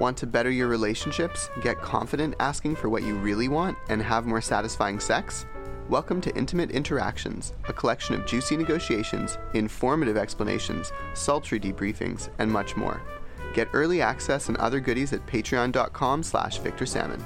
[0.00, 4.24] Want to better your relationships, get confident asking for what you really want, and have
[4.24, 5.44] more satisfying sex?
[5.90, 12.78] Welcome to Intimate Interactions, a collection of juicy negotiations, informative explanations, sultry debriefings, and much
[12.78, 13.02] more.
[13.52, 17.22] Get early access and other goodies at patreon.com slash victorsalmon.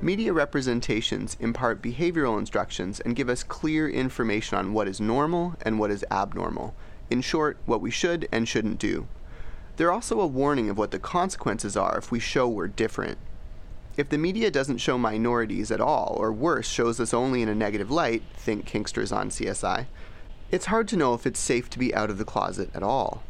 [0.00, 5.78] Media representations impart behavioral instructions and give us clear information on what is normal and
[5.78, 6.74] what is abnormal.
[7.10, 9.06] In short, what we should and shouldn't do.
[9.76, 13.18] They're also a warning of what the consequences are if we show we're different.
[13.96, 17.54] If the media doesn't show minorities at all, or worse, shows us only in a
[17.54, 19.86] negative light, think Kinksters on CSI,
[20.50, 23.22] it's hard to know if it's safe to be out of the closet at all.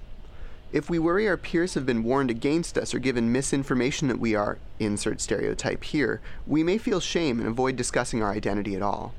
[0.72, 4.36] If we worry our peers have been warned against us or given misinformation that we
[4.36, 9.12] are, insert stereotype here, we may feel shame and avoid discussing our identity at all.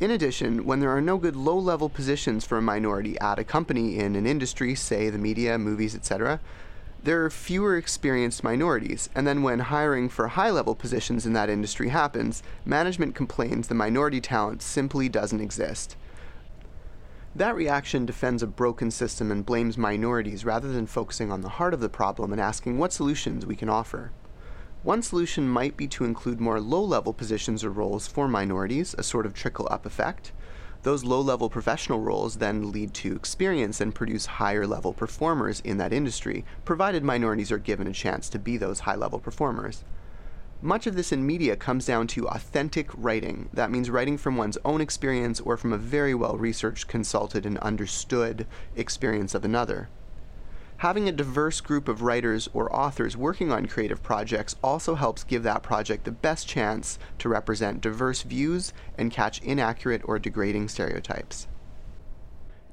[0.00, 3.44] In addition, when there are no good low level positions for a minority at a
[3.44, 6.40] company in an industry, say the media, movies, etc.,
[7.02, 11.50] there are fewer experienced minorities, and then when hiring for high level positions in that
[11.50, 15.96] industry happens, management complains the minority talent simply doesn't exist.
[17.34, 21.74] That reaction defends a broken system and blames minorities rather than focusing on the heart
[21.74, 24.12] of the problem and asking what solutions we can offer.
[24.82, 29.02] One solution might be to include more low level positions or roles for minorities, a
[29.02, 30.32] sort of trickle up effect.
[30.84, 35.76] Those low level professional roles then lead to experience and produce higher level performers in
[35.76, 39.84] that industry, provided minorities are given a chance to be those high level performers.
[40.62, 43.50] Much of this in media comes down to authentic writing.
[43.52, 47.58] That means writing from one's own experience or from a very well researched, consulted, and
[47.58, 49.90] understood experience of another.
[50.80, 55.42] Having a diverse group of writers or authors working on creative projects also helps give
[55.42, 61.48] that project the best chance to represent diverse views and catch inaccurate or degrading stereotypes.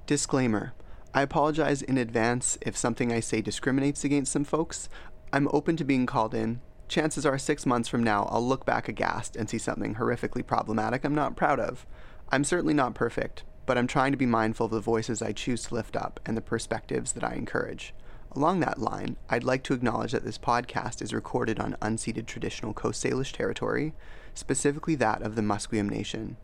[0.05, 0.71] Disclaimer
[1.13, 4.87] I apologize in advance if something I say discriminates against some folks.
[5.33, 6.61] I'm open to being called in.
[6.87, 11.03] Chances are six months from now, I'll look back aghast and see something horrifically problematic
[11.03, 11.85] I'm not proud of.
[12.31, 15.63] I'm certainly not perfect, but I'm trying to be mindful of the voices I choose
[15.63, 17.93] to lift up and the perspectives that I encourage.
[18.31, 22.73] Along that line, I'd like to acknowledge that this podcast is recorded on unceded traditional
[22.73, 23.93] Coast Salish territory,
[24.33, 26.37] specifically that of the Musqueam Nation.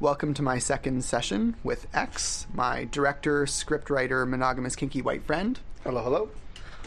[0.00, 5.60] Welcome to my second session with X, my director, scriptwriter, monogamous kinky white friend.
[5.82, 6.28] Hello, hello.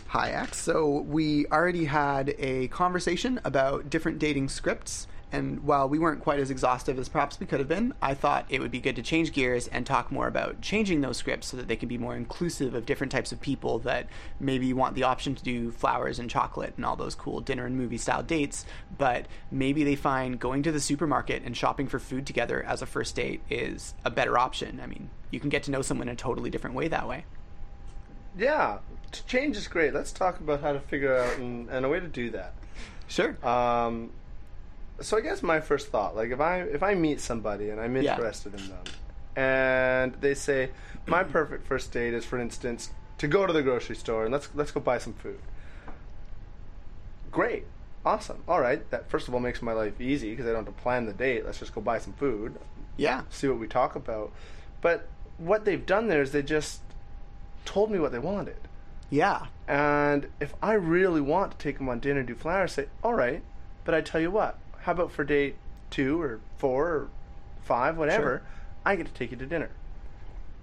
[0.07, 0.59] Hi, X.
[0.59, 6.39] So, we already had a conversation about different dating scripts and while we weren't quite
[6.39, 9.01] as exhaustive as perhaps we could have been, I thought it would be good to
[9.01, 12.15] change gears and talk more about changing those scripts so that they can be more
[12.15, 14.07] inclusive of different types of people that
[14.39, 17.75] maybe want the option to do flowers and chocolate and all those cool dinner and
[17.77, 18.65] movie style dates,
[18.97, 22.85] but maybe they find going to the supermarket and shopping for food together as a
[22.85, 24.79] first date is a better option.
[24.81, 27.25] I mean, you can get to know someone in a totally different way that way.
[28.37, 28.79] Yeah,
[29.27, 29.93] change is great.
[29.93, 32.53] Let's talk about how to figure out and, and a way to do that.
[33.07, 33.37] Sure.
[33.45, 34.11] Um,
[35.01, 37.95] so I guess my first thought, like if I if I meet somebody and I'm
[37.97, 38.15] Yeah.
[38.15, 38.83] interested in them,
[39.35, 40.69] and they say
[41.05, 44.49] my perfect first date is, for instance, to go to the grocery store and let's
[44.55, 45.39] let's go buy some food.
[47.31, 47.65] Great,
[48.05, 48.43] awesome.
[48.47, 50.81] All right, that first of all makes my life easy because I don't have to
[50.81, 51.45] plan the date.
[51.45, 52.55] Let's just go buy some food,
[52.97, 53.23] Yeah.
[53.29, 54.31] see what we talk about.
[54.81, 55.07] But
[55.37, 56.79] what they've done there is they just
[57.65, 58.55] told me what they wanted.
[59.09, 59.47] Yeah.
[59.67, 63.41] And if I really want to take them on dinner, do flowers, say, all right,
[63.83, 65.55] but I tell you what, how about for date
[65.89, 67.07] two or four or
[67.63, 68.41] five, whatever, Sure.
[68.85, 69.71] I get to take you to dinner.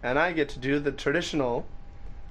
[0.00, 1.66] And I get to do the traditional,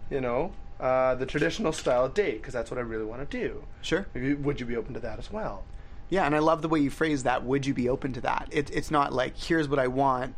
[0.10, 3.64] you know, uh, the traditional style date, because that's what I really want to do.
[3.82, 4.06] Sure.
[4.14, 5.64] Maybe- Would you be open to that as well?
[6.10, 7.44] Yeah, and I love the way you phrase that.
[7.44, 8.48] Would you be open to that?
[8.52, 10.36] It, it's not like here's what I want,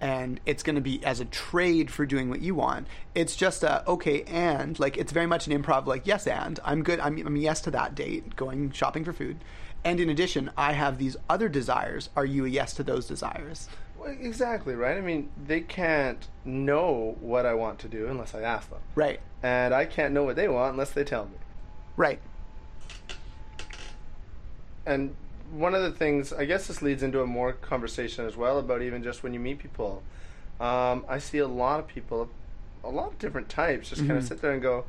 [0.00, 2.86] and it's going to be as a trade for doing what you want.
[3.14, 5.86] It's just a okay, and like it's very much an improv.
[5.86, 6.98] Like yes, and I'm good.
[7.00, 9.36] I'm, I'm yes to that date, going shopping for food,
[9.84, 12.08] and in addition, I have these other desires.
[12.16, 13.68] Are you a yes to those desires?
[13.98, 14.96] Well, exactly, right?
[14.96, 18.80] I mean, they can't know what I want to do unless I ask them.
[18.94, 19.20] Right.
[19.42, 21.38] And I can't know what they want unless they tell me.
[21.96, 22.20] Right.
[24.86, 25.14] and
[25.52, 28.82] one of the things I guess this leads into a more conversation as well about
[28.82, 30.02] even just when you meet people.
[30.60, 32.30] Um, I see a lot of people,
[32.82, 34.84] a lot of different types, just kind of sit there and go,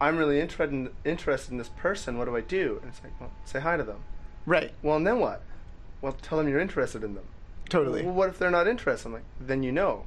[0.00, 2.18] "I'm really interested in, interested in this person.
[2.18, 3.98] What do I do?" And it's like, well, say hi to them.
[4.46, 4.72] Right.
[4.82, 5.42] Well, and then what?
[6.00, 7.24] Well, tell them you're interested in them.
[7.68, 8.02] Totally.
[8.02, 9.08] Well, what if they're not interested?
[9.08, 10.04] I'm like, then you know.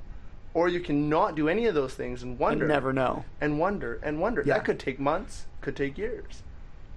[0.54, 2.66] Or you can not do any of those things and wonder.
[2.66, 3.25] And never know.
[3.42, 4.42] And wonder and wonder.
[4.45, 4.56] Yeah.
[4.56, 6.42] That could take months, could take years.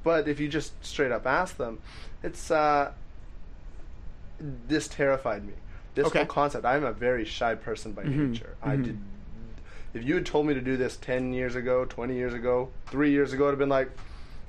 [0.03, 1.79] But if you just straight up ask them,
[2.23, 2.93] it's uh
[4.39, 5.53] this terrified me.
[5.95, 6.21] This Okay.
[6.21, 6.65] whole concept.
[6.65, 8.31] I'm a very shy person by Mhm.
[8.33, 8.55] nature.
[8.63, 8.85] I Mhm.
[8.85, 8.99] did
[9.95, 13.11] if you had told me to do this 10 years ago, 20 years ago, three
[13.11, 13.91] years ago, I'd have been like,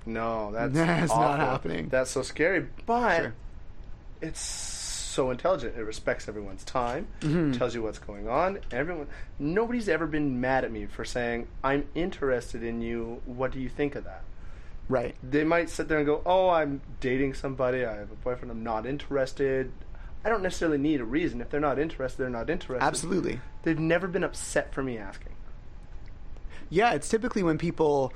[0.06, 1.90] no, that's, That's not happening.
[1.90, 2.68] That's so scary.
[2.86, 3.34] But Sure.
[4.22, 5.76] it's so intelligent.
[5.78, 7.52] It respects everyone's time, Mm-hmm.
[7.54, 8.60] tells you what's going on.
[8.72, 9.08] Everyone,
[9.40, 13.22] nobody's ever been mad at me for saying, I'm interested in you.
[13.26, 14.24] What do you think of that?
[14.90, 15.16] Right.
[15.24, 17.86] they might sit there and go, "Oh, I'm dating somebody.
[17.86, 18.52] I have a boyfriend.
[18.52, 19.72] I'm not interested."
[20.24, 21.42] I don't necessarily need a reason.
[21.42, 22.84] If they're not interested, they're not interested.
[22.84, 23.40] Absolutely.
[23.64, 25.34] They've never been upset for me asking.
[26.70, 28.14] Yeah, it's typically when people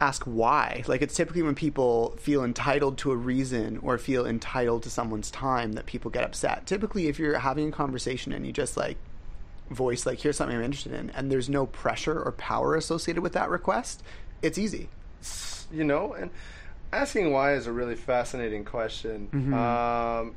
[0.00, 0.84] ask why.
[0.86, 5.30] Like it's typically when people feel entitled to a reason or feel entitled to someone's
[5.30, 6.66] time that people get upset.
[6.66, 8.98] Typically if you're having a conversation and you just like
[9.70, 13.32] voice like here's something I'm interested in and there's no pressure or power associated with
[13.32, 14.02] that request,
[14.42, 14.88] it's easy.
[15.72, 16.30] You know, and
[16.92, 19.28] asking why is a really fascinating question.
[19.32, 20.30] Mm-hmm.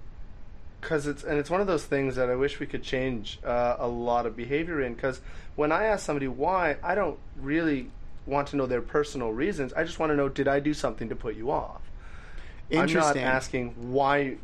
[0.80, 3.76] Because it's and it's one of those things that I wish we could change uh,
[3.80, 4.94] a lot of behavior in.
[4.94, 5.22] Because
[5.56, 7.90] when I ask somebody why, I don't really
[8.26, 9.74] want to know their personal reasons.
[9.74, 11.82] I just want to know did I do something to put you off.
[12.72, 14.38] I'm not asking why.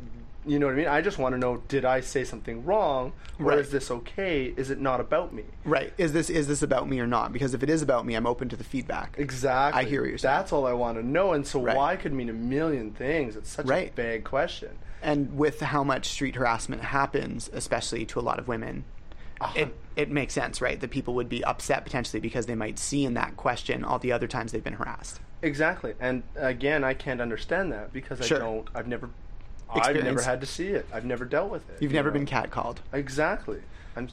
[0.46, 0.86] You know what I mean?
[0.86, 3.58] I just want to know: Did I say something wrong, or Right.
[3.58, 4.54] is this okay?
[4.56, 5.42] Is it not about me?
[5.64, 5.92] Right.
[5.98, 7.32] Is this is this about me or not?
[7.32, 9.16] Because if it is about me, I'm open to the feedback.
[9.18, 9.80] Exactly.
[9.82, 10.18] I hear you're.
[10.18, 11.32] That's all I want to know.
[11.32, 11.76] And so, Right.
[11.76, 13.34] why could mean a million things.
[13.36, 13.90] It's such Right.
[13.90, 14.70] a big question.
[15.02, 18.84] and with how much street harassment happens, especially to a lot of women,
[19.40, 19.52] uh-huh.
[19.56, 20.78] it it makes sense, right?
[20.80, 24.12] That people would be upset potentially because they might see in that question all the
[24.12, 25.20] other times they've been harassed.
[25.42, 25.94] Exactly.
[26.00, 28.38] And again, I can't understand that because Sure.
[28.38, 28.68] I don't.
[28.74, 29.10] I've never.
[29.70, 30.86] I've never had to see it.
[30.92, 31.82] I've never dealt with it.
[31.82, 32.14] You've you never know?
[32.14, 32.78] been catcalled.
[32.92, 33.60] Exactly.
[33.96, 34.08] I'm.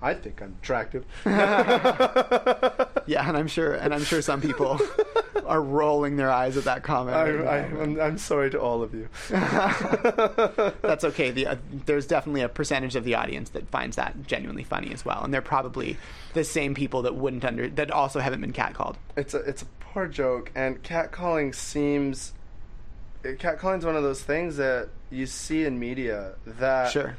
[0.00, 1.04] I think I'm attractive.
[3.08, 4.78] Yeah, and I'm sure, and I'm sure some people
[5.46, 7.16] are rolling their eyes at that comment.
[7.16, 9.08] I, I, I'm, I'm sorry to all of you.
[10.82, 11.30] That's okay.
[11.30, 11.56] The, uh,
[11.86, 15.32] there's definitely a percentage of the audience that finds that genuinely funny as well, and
[15.32, 15.96] they're probably
[16.34, 18.96] the same people that wouldn't under that also haven't been catcalled.
[19.16, 22.34] It's a it's a poor joke, and catcalling seems.
[23.38, 27.16] Catcalling's one of those things that you see in media that Sure.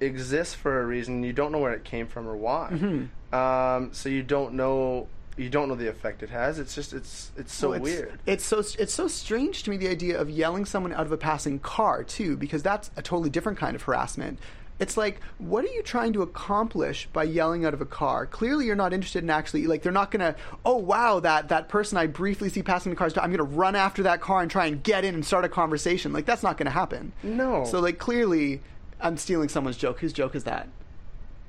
[0.00, 1.22] exists for a reason.
[1.22, 2.70] You don't know where it came from or why.
[2.72, 3.34] Mm-hmm.
[3.34, 6.58] Um, so you don't know you don't know the effect it has.
[6.58, 8.18] It's just it's it's so Well, it's, weird.
[8.26, 11.16] It's so it's so strange to me the idea of yelling someone out of a
[11.16, 14.38] passing car too, because that's a totally different kind of harassment.
[14.80, 18.24] It's like, what are you trying to accomplish by yelling out of a car?
[18.24, 20.34] Clearly, you're not interested in actually like they're not gonna.
[20.64, 23.16] Oh wow, that that person I briefly see passing the cars.
[23.18, 26.14] I'm gonna run after that car and try and get in and start a conversation.
[26.14, 27.12] Like that's not gonna happen.
[27.22, 27.64] No.
[27.66, 28.62] So like clearly,
[29.00, 30.00] I'm stealing someone's joke.
[30.00, 30.66] Whose joke is that?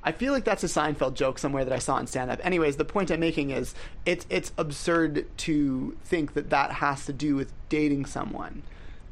[0.04, 2.40] I feel like that's a Seinfeld joke somewhere that I saw in stand up.
[2.44, 3.74] Anyways, the point I'm making is
[4.04, 8.62] it's it's absurd to think that that has to do with dating someone.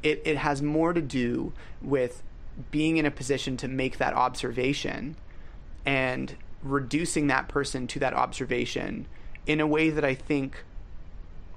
[0.03, 2.21] It it has more to do with
[2.71, 5.15] being in a position to make that observation
[5.85, 9.07] and reducing that person to that observation
[9.47, 10.63] in a way that I think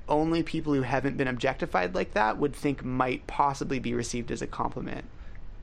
[0.09, 4.43] only people who haven't been objectified like that would think might possibly be received as
[4.43, 5.05] a compliment.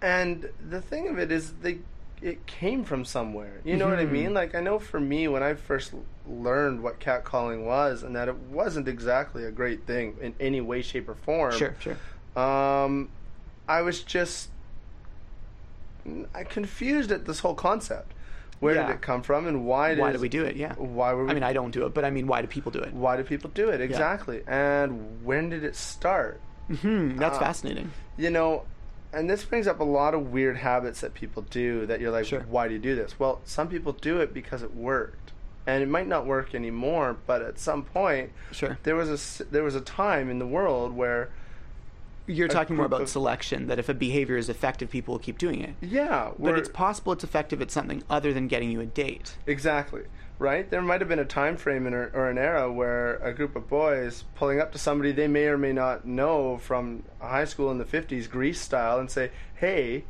[0.01, 1.79] And the thing of it is, they
[2.21, 3.61] it came from somewhere.
[3.63, 4.13] You know what I Mm-hmm.
[4.13, 4.33] mean?
[4.33, 5.93] Like I know for me, when I first
[6.27, 10.81] learned what catcalling was, and that it wasn't exactly a great thing in any way,
[10.83, 11.51] shape, or form.
[11.51, 11.97] Sure, sure.
[12.35, 13.09] Um,
[13.67, 14.49] I was just
[16.49, 18.13] confused at this whole concept.
[18.59, 18.87] Where Yeah.
[18.87, 19.95] did it come from, and why?
[19.95, 20.55] Why does- do we do it?
[20.55, 20.73] Yeah.
[20.75, 21.31] Why were we?
[21.31, 22.93] I mean, I don't do it, but I mean, why do people do it?
[22.93, 24.43] why do people do it exactly?
[24.45, 26.39] And when did it start?
[26.81, 27.91] Hmm, that's Uh, fascinating.
[28.17, 28.63] you know,
[29.11, 32.25] and this brings up a lot of weird habits that people do that you're like,
[32.25, 32.41] Sure.
[32.47, 33.19] why do you do this?
[33.19, 35.31] Well, some people do it because it worked.
[35.65, 38.77] And it might not work anymore, but at some point, Sure.
[38.83, 41.29] there was a there was a time in the world where,
[42.27, 45.37] You're talking more about of- selection, that if a behavior is effective, people will keep
[45.37, 45.75] doing it.
[45.81, 49.35] yeah, But it's possible it's effective at something other than getting you a date.
[49.47, 50.03] exactly
[50.39, 50.69] right.
[50.71, 53.55] There might have been a time frame in, or, or an era where a group
[53.55, 57.69] of boys pulling up to somebody they may or may not know from high school
[57.71, 60.03] in the '50s, Grease style, and say, "Hey."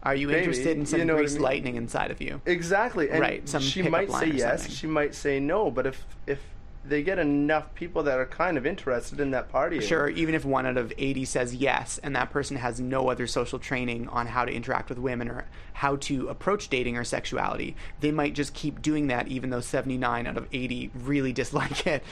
[0.00, 1.42] Are you Maybe, interested in some you know what I grease mean?
[1.42, 2.40] lightning inside of you?
[2.46, 3.10] Exactly.
[3.10, 4.76] And Right, some she might say yes, something.
[4.76, 6.40] she might say no, but if if
[6.88, 9.80] they get enough people that are kind of interested in that party.
[9.80, 13.26] Sure, even if one out of 80 says yes, and that person has no other
[13.26, 17.76] social training on how to interact with women or how to approach dating or sexuality,
[18.00, 22.02] they might just keep doing that even though 79 out of 80 really dislike it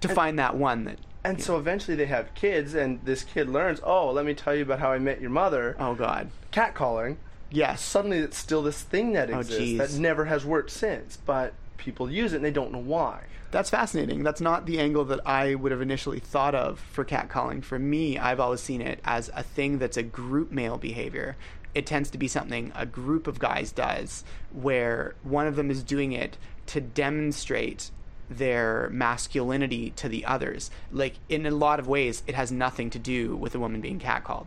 [0.00, 0.98] to find that one that.
[1.22, 4.62] And so eventually they have kids, and this kid learns, oh, let me tell you
[4.62, 5.76] about how I met your mother.
[5.78, 6.30] Oh, God.
[6.50, 7.16] Catcalling.
[7.50, 7.82] Yes.
[7.82, 9.78] Suddenly it's still this thing that Oh, exists geez.
[9.78, 13.24] that never has worked since, but people use it and they don't know why.
[13.50, 14.22] That's fascinating.
[14.22, 17.64] That's not the angle that I would have initially thought of for catcalling.
[17.64, 21.36] For me, I've always seen it as a thing that's a group male behavior.
[21.74, 25.82] It tends to be something a group of guys does where one of them is
[25.82, 27.90] doing it to demonstrate
[28.28, 30.70] their masculinity to the others.
[30.92, 33.98] Like in a lot of ways, it has nothing to do with a woman being
[33.98, 34.46] catcalled.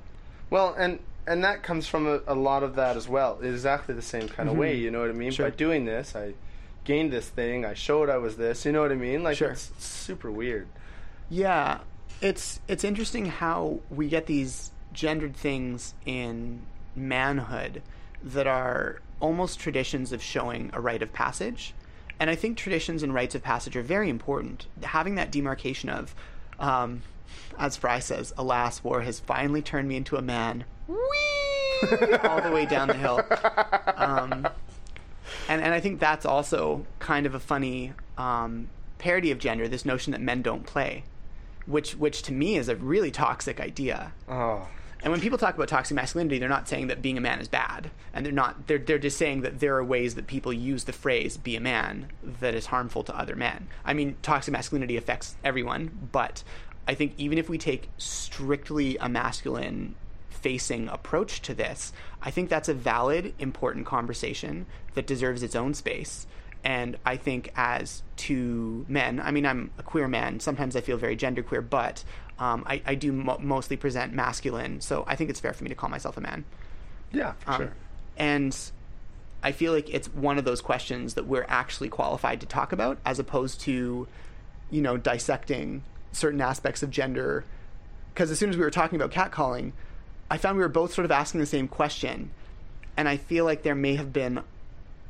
[0.49, 3.39] Well, and and that comes from a, a lot of that as well.
[3.41, 4.75] Exactly the same kind of way.
[4.75, 5.29] You know what I mean?
[5.29, 5.35] Mm-hmm.
[5.35, 5.49] Sure.
[5.49, 6.33] By doing this, I
[6.83, 7.65] gained this thing.
[7.65, 8.65] I showed I was this.
[8.65, 9.23] You know what I mean?
[9.23, 9.51] Like Sure.
[9.51, 10.67] it's super weird.
[11.29, 11.79] Yeah,
[12.21, 16.61] it's it's interesting how we get these gendered things in
[16.95, 17.81] manhood
[18.23, 21.73] that are almost traditions of showing a rite of passage.
[22.19, 24.67] And I think traditions and rites of passage are very important.
[24.83, 26.13] Having that demarcation of,
[26.59, 27.01] um,
[27.57, 30.63] as Fry says, alas, war has finally turned me into a man.
[30.87, 30.97] Whee!
[32.23, 33.21] all the way down the hill.
[33.95, 34.47] Um,
[35.49, 39.67] and and I think that's also kind of a funny um, parody of gender.
[39.67, 41.03] This notion that men don't play,
[41.65, 44.13] which which to me is a really toxic idea.
[44.27, 44.67] Oh,
[45.03, 47.47] And when people talk about toxic masculinity, they're not saying that being a man is
[47.49, 48.67] bad, and they're not.
[48.67, 51.59] They're they're just saying that there are ways that people use the phrase "be a
[51.59, 52.07] man"
[52.39, 53.67] that is harmful to other men.
[53.83, 56.43] I mean, toxic masculinity affects everyone, but
[56.87, 59.95] I think even if we take strictly a masculine
[60.43, 65.73] facing approach to this, I think that's a valid, important conversation that deserves its own
[65.73, 66.27] space.
[66.63, 70.39] And I think as two men, I mean, I'm a queer man.
[70.39, 72.03] Sometimes I feel very genderqueer, but
[72.39, 74.79] um, I, I do mo- mostly present masculine.
[74.81, 76.45] So I think it's fair for me to call myself a man.
[77.11, 77.73] yeah, for Um, sure.
[78.17, 78.57] And
[79.41, 82.97] I feel like it's one of those questions that we're actually qualified to talk about,
[83.05, 84.07] as opposed to,
[84.71, 85.83] you know, dissecting
[86.13, 87.43] certain aspects of gender.
[88.13, 89.73] Because as soon as we were talking about catcalling,
[90.33, 92.31] I found we were both sort of asking the same question,
[92.97, 94.41] and I feel like there may have been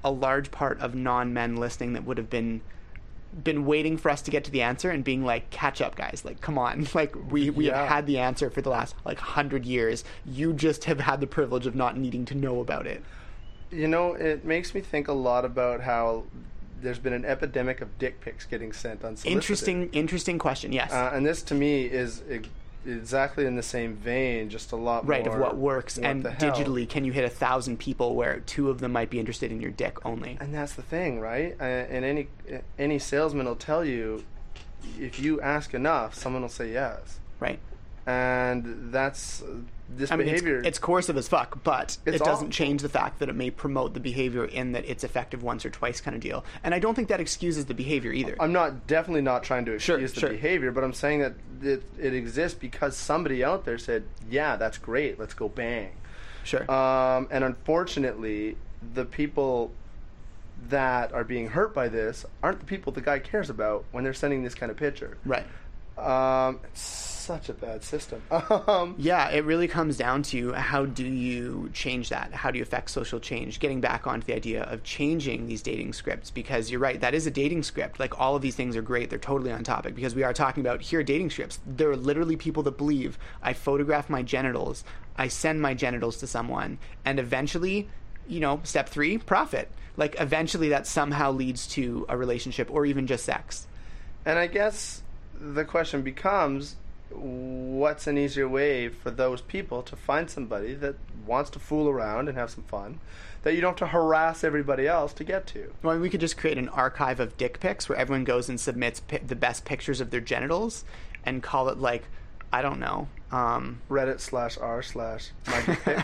[0.03, 2.59] a large part of non-men listening that would have been
[3.41, 6.23] been waiting for us to get to the answer and being like catch up guys.
[6.25, 6.85] Like come on.
[6.93, 7.77] Like we we Yeah.
[7.79, 10.03] have had the answer for the last like 100 years.
[10.25, 13.01] You just have had the privilege of not needing to know about it.
[13.71, 16.25] You know, it makes me think a lot about how
[16.81, 20.91] there's been an epidemic of dick pics getting sent on interesting interesting question yes.
[20.91, 22.23] Uh, and this to me is
[22.85, 25.35] exactly in the same vein, just a lot right more.
[25.35, 28.79] of what works what and digitally can you hit a thousand people where two of
[28.79, 31.55] them might be interested in your dick only And that's the thing, right?
[31.59, 32.27] And any
[32.77, 34.23] any salesman will tell you,
[34.99, 37.19] if you ask enough, someone will say yes.
[37.39, 37.59] right
[38.05, 39.43] And that's
[39.97, 40.59] this I mean, behavior.
[40.59, 43.49] it's, it's coercive as fuck, but It's it doesn't change the fact that it may
[43.51, 46.43] promote the behavior in that it's effective once or twice kind of deal.
[46.63, 48.35] And I don't think that excuses the behavior either.
[48.39, 50.29] I'm not definitely not trying to Sure, excuse the sure.
[50.29, 54.77] behavior, but I'm saying that it, it exists because somebody out there said, "Yeah, that's
[54.77, 55.19] great.
[55.19, 55.91] Let's go bang."
[56.43, 56.69] sure.
[56.69, 58.57] Um, and unfortunately,
[58.93, 59.71] the people
[60.69, 64.13] that are being hurt by this aren't the people the guy cares about when they're
[64.13, 65.17] sending this kind of picture.
[65.25, 65.45] right.
[65.97, 66.81] Um, it's
[67.23, 68.21] such a bad system.
[68.67, 72.33] Um, Yeah, it really comes down to how do you change that?
[72.33, 73.59] How do you affect social change?
[73.59, 77.25] Getting back onto the idea of changing these dating scripts because you're right, that is
[77.25, 77.99] a dating script.
[77.99, 80.61] Like all of these things are great, they're totally on topic because we are talking
[80.61, 81.59] about here are dating scripts.
[81.65, 84.83] There are literally people that believe I photograph my genitals,
[85.17, 87.87] I send my genitals to someone, and eventually,
[88.27, 89.69] you know, step three, profit.
[89.95, 93.67] Like eventually that somehow leads to a relationship or even just sex.
[94.25, 95.03] And I guess
[95.39, 96.75] the question becomes
[97.15, 102.27] what's an easier way for those people to find somebody that wants to fool around
[102.27, 102.99] and have some fun
[103.43, 105.73] that you don't have to harass everybody else to get to?
[105.81, 108.99] Well, we could just create an archive of dick pics where everyone goes and submits
[109.01, 110.85] pi- the best pictures of their genitals
[111.25, 112.03] and call it like,
[112.51, 113.07] I don't know.
[113.31, 115.79] Um, Reddit slash r slash my dick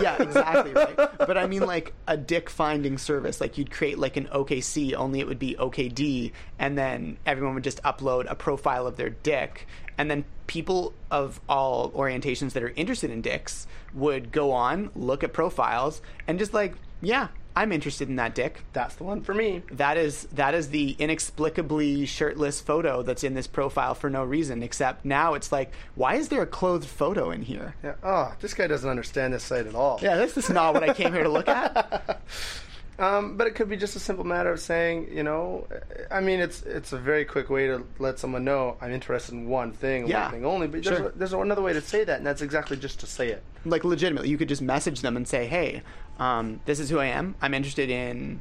[0.00, 0.96] yeah, exactly right.
[0.96, 3.40] But I mean, like a dick finding service.
[3.40, 6.30] Like you'd create like an OKC, only it would be OKD,
[6.60, 9.66] and then everyone would just upload a profile of their dick,
[9.98, 15.22] and then people of all orientations that are interested in dicks would go on, look
[15.24, 18.64] at profiles, and just like, yeah, I'm interested in that dick.
[18.72, 19.62] That's the one for me.
[19.72, 24.62] That is that is the inexplicably shirtless photo that's in this profile for no reason.
[24.62, 27.74] Except now it's like, why is there a clothed photo in here?
[27.84, 27.94] Yeah.
[28.02, 29.98] Oh, this guy doesn't understand this site at all.
[30.02, 32.22] Yeah, this is not what I came here to look at.
[32.98, 35.66] Um, but it could be just a simple matter of saying, you know,
[36.10, 39.48] I mean, it's it's a very quick way to let someone know I'm interested in
[39.48, 40.66] one thing, Yeah, one thing only.
[40.66, 41.08] But there's, sure.
[41.08, 43.42] a, there's another way to say that, and that's exactly just to say it.
[43.64, 45.82] Like legitimately, you could just message them and say, "Hey,
[46.18, 47.34] um, this is who I am.
[47.40, 48.40] I'm interested in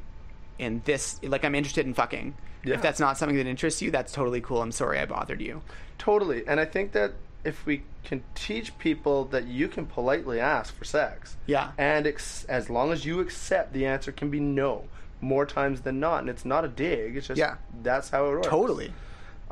[0.60, 1.20] in this.
[1.24, 2.36] Like, I'm interested in fucking.
[2.64, 2.76] Yeah.
[2.76, 4.62] If that's not something that interests you, that's totally cool.
[4.62, 5.62] I'm sorry I bothered you.
[5.98, 6.46] Totally.
[6.46, 10.86] And I think that if we can teach people that you can politely ask for
[10.86, 11.72] sex, Yeah.
[11.78, 14.86] and ex- as long as you accept, the answer can be no
[15.22, 17.16] more times than not, and it's not a dig.
[17.18, 17.56] It's just Yeah.
[17.84, 18.48] that's how it works.
[18.48, 18.94] Totally.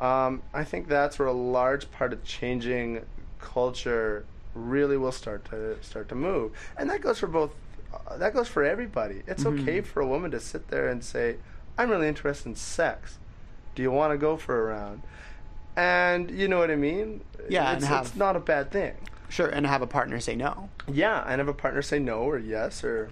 [0.00, 3.04] Um, I think that's where a large part of changing
[3.40, 7.54] culture really will start to start to move, and that goes for both.
[8.06, 9.22] Uh, that goes for everybody.
[9.26, 9.62] It's Mm-hmm.
[9.62, 11.36] okay for a woman to sit there and say,
[11.76, 13.18] I'm really interested in sex.
[13.74, 15.02] Do you want to go for a round?
[15.76, 17.20] And you know what I mean?
[17.48, 18.94] Yeah, it's, and have- it's not a bad thing.
[19.28, 20.70] Sure, and have a partner say no.
[20.92, 23.10] Yeah, and have a partner say no or yes or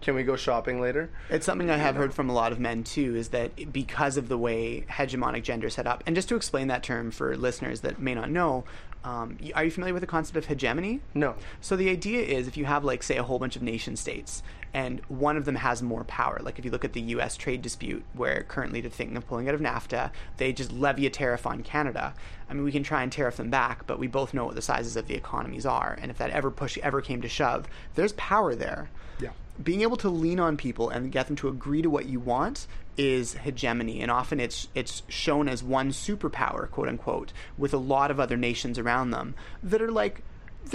[0.00, 1.10] can we go shopping later?
[1.30, 4.28] It's something I have heard from a lot of men too, is that because of
[4.28, 7.82] the way hegemonic gender is set up, and just to explain that term for listeners
[7.82, 8.64] that may not know,
[9.04, 11.00] um, are you familiar with the concept of hegemony?
[11.14, 11.34] No.
[11.60, 14.42] So the idea is if you have like say a whole bunch of nation states
[14.76, 17.62] and one of them has more power, like if you look at the US trade
[17.62, 21.46] dispute where currently they're thinking of pulling out of NAFTA, they just levy a tariff
[21.46, 22.12] on Canada.
[22.50, 24.60] I mean we can try and tariff them back, but we both know what the
[24.60, 28.12] sizes of the economies are and if that ever push ever came to shove, there's
[28.12, 28.90] power there.
[29.18, 29.30] Yeah.
[29.62, 32.66] Being able to lean on people and get them to agree to what you want
[32.98, 38.10] is hegemony and often it's it's shown as one superpower, quote unquote, with a lot
[38.10, 40.20] of other nations around them that are like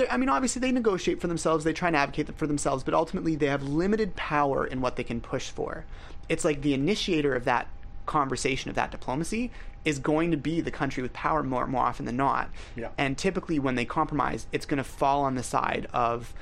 [0.10, 3.36] I mean, obviously they negotiate for themselves, they try and advocate for themselves, but ultimately
[3.36, 5.86] they have limited power in what they can push for.
[6.30, 7.68] It's like the initiator of that
[8.06, 9.52] conversation, of that diplomacy,
[9.84, 12.50] is going to be the country with power more more often than not.
[12.76, 12.90] Yeah.
[12.98, 16.34] And typically, when they compromise, it's going to fall on the side of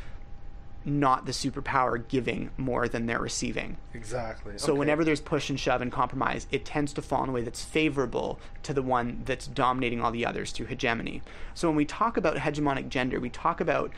[0.89, 3.77] not the superpower giving more than they're receiving.
[3.93, 4.57] Exactly.
[4.57, 4.79] So Okay.
[4.79, 7.63] whenever there's push and shove and compromise, it tends to fall in a way that's
[7.63, 11.21] favorable to the one that's dominating all the others through hegemony.
[11.53, 13.91] So when we talk about hegemonic gender, we talk about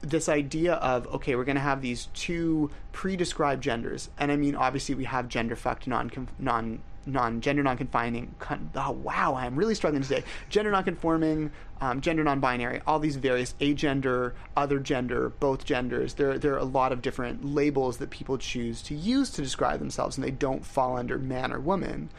[0.00, 4.56] this idea of okay, we're going to have these two pre-described genders, and I mean
[4.56, 8.34] obviously we have gender fucked non non non gender non-confining.
[8.38, 10.24] Con- oh wow, I'm really struggling today.
[10.48, 16.14] Gender non-conforming, um, gender non-binary, all these various agender, other gender, both genders.
[16.14, 19.78] There there are a lot of different labels that people choose to use to describe
[19.78, 22.10] themselves, and they don't fall under man or woman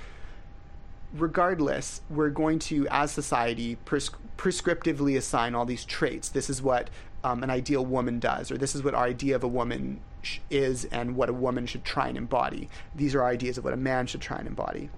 [1.16, 6.30] regardless, we're going to, as society, pres- prescriptively assign all these traits.
[6.30, 6.90] This is what
[7.24, 10.02] um, an ideal woman does, or this is what our idea of a woman
[10.50, 12.70] is, and what a woman should try and embody.
[12.96, 14.90] These are ideas of what a man should try and embody.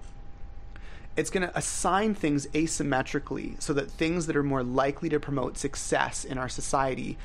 [1.16, 5.56] It's going to assign things asymmetrically so that things that are more likely to promote
[5.56, 7.16] success in our society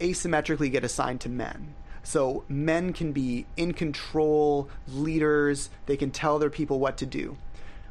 [0.00, 1.74] asymmetrically get assigned to men.
[2.02, 7.36] So men can be in control, leaders, they can tell their people what to do.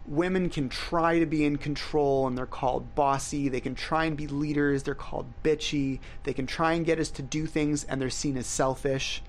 [0.05, 3.47] Women can try to be in control and they're called bossy.
[3.47, 5.99] They can try and be leaders, they're called bitchy.
[6.23, 9.23] They can try and get us to do things and they're seen as selfish.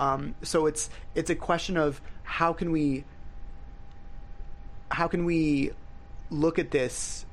[0.00, 3.04] Um, so it's it's a question of how can we
[4.90, 5.70] how can we
[6.30, 7.26] look at this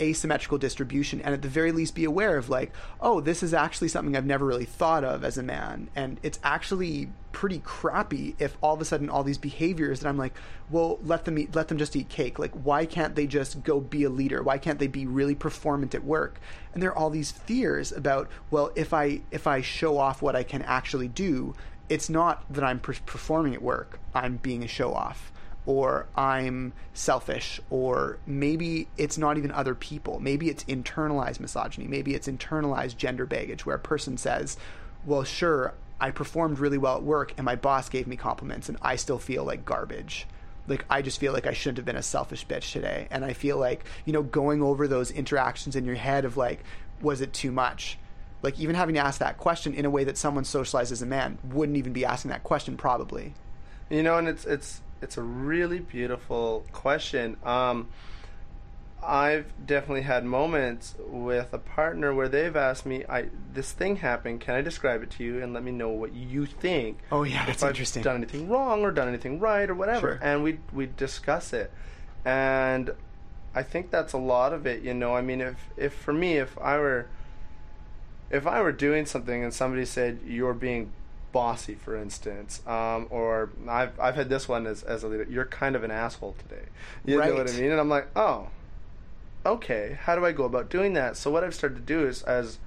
[0.00, 3.86] asymmetrical distribution and at the very least be aware of like oh this is actually
[3.86, 5.88] something i've never really thought of as a man.
[5.94, 10.16] And it's actually pretty crappy if all of a sudden all these behaviors that i'm
[10.16, 10.34] like
[10.70, 12.38] well let them eat let them just eat cake.
[12.38, 14.42] Like why can't they just go be a leader?
[14.42, 16.40] Why can't they be really performant at work?
[16.72, 20.34] And there are all these fears about well if i if i show off what
[20.34, 21.54] i can actually do
[21.88, 25.32] it's not that i'm per- performing at work i'm being a show off
[25.66, 30.20] or I'm selfish, or maybe it's not even other people.
[30.20, 31.86] Maybe it's internalized misogyny.
[31.86, 34.58] Maybe it's internalized gender baggage where a person says,
[35.06, 38.76] Well, sure, I performed really well at work and my boss gave me compliments and
[38.82, 40.26] I still feel like garbage.
[40.66, 43.06] Like, I just feel like I shouldn't have been a selfish bitch today.
[43.10, 46.60] And I feel like, you know, going over those interactions in your head of like,
[47.02, 47.98] was it too much?
[48.44, 51.06] Like, even having to ask that question in a way that someone socialized as a
[51.06, 53.32] man wouldn't even be asking that question, probably.
[53.88, 57.38] You know, and it's it's it's a really beautiful question.
[57.42, 57.88] Um,
[59.02, 64.40] I've definitely had moments with a partner where they've asked me, "I this thing happened.
[64.40, 67.42] Can I describe it to you and let me know what you think?" Oh, yeah,
[67.42, 68.02] if that's I've interesting.
[68.02, 70.18] done anything wrong or done anything right or whatever, Sure.
[70.22, 71.70] and we we discuss it,
[72.24, 72.90] and
[73.54, 74.82] I think that's a lot of it.
[74.82, 77.06] You know, I mean, if if for me, if I were
[78.30, 80.92] if I were doing something and somebody said you're being
[81.32, 85.44] bossy, for instance, um, or I've I've had this one as as a leader, you're
[85.44, 86.64] kind of an asshole today.
[87.04, 87.70] You know what I mean?
[87.70, 88.48] And I'm like, oh,
[89.44, 89.98] okay.
[90.02, 91.16] How do I go about doing that?
[91.16, 92.58] So what I've started to do is as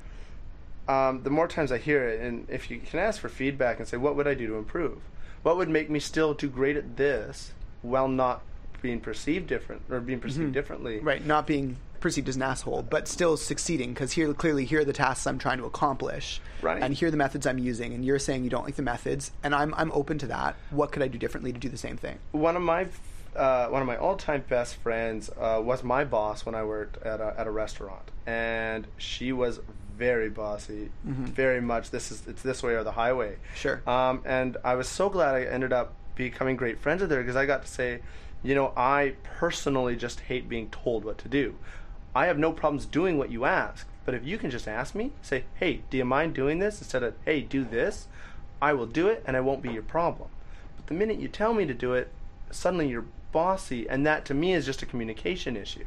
[0.88, 3.88] um, the more times I hear it, and if you can ask for feedback and
[3.88, 5.00] say, what would I do to improve?
[5.43, 8.41] What would make me still do great at this while not
[8.82, 11.00] being perceived different or being perceived differently?
[11.00, 14.86] Right, not being perceived as an asshole, but still succeeding because here clearly here are
[14.86, 16.82] the tasks I'm trying to accomplish, Right.
[16.82, 19.32] And here are the methods I'm using, and you're saying you don't like the methods,
[19.44, 20.56] and I'm I'm open to that.
[20.72, 22.18] What could I do differently to do the same thing?
[22.32, 22.88] one of my
[23.36, 27.22] uh, one of my all-time best friends uh, was my boss when I worked at
[27.22, 29.60] a, at a restaurant, and she was
[29.96, 31.92] very bossy, very much.
[31.92, 33.38] This is it's this way or the highway.
[33.56, 33.82] Sure.
[33.88, 37.36] Um, and I was so glad I ended up becoming great friends with her because
[37.36, 38.02] I got to say,
[38.44, 41.56] you know, I personally just hate being told what to do.
[42.15, 45.12] I have no problems doing what you ask, but if you can just ask me,
[45.22, 48.08] say, hey, do you mind doing this instead of hey, do this,
[48.62, 50.30] I will do it, and I won't be your problem.
[50.76, 52.10] But the minute you tell me to do it,
[52.50, 55.86] suddenly you're bossy, and that to me is just a communication issue.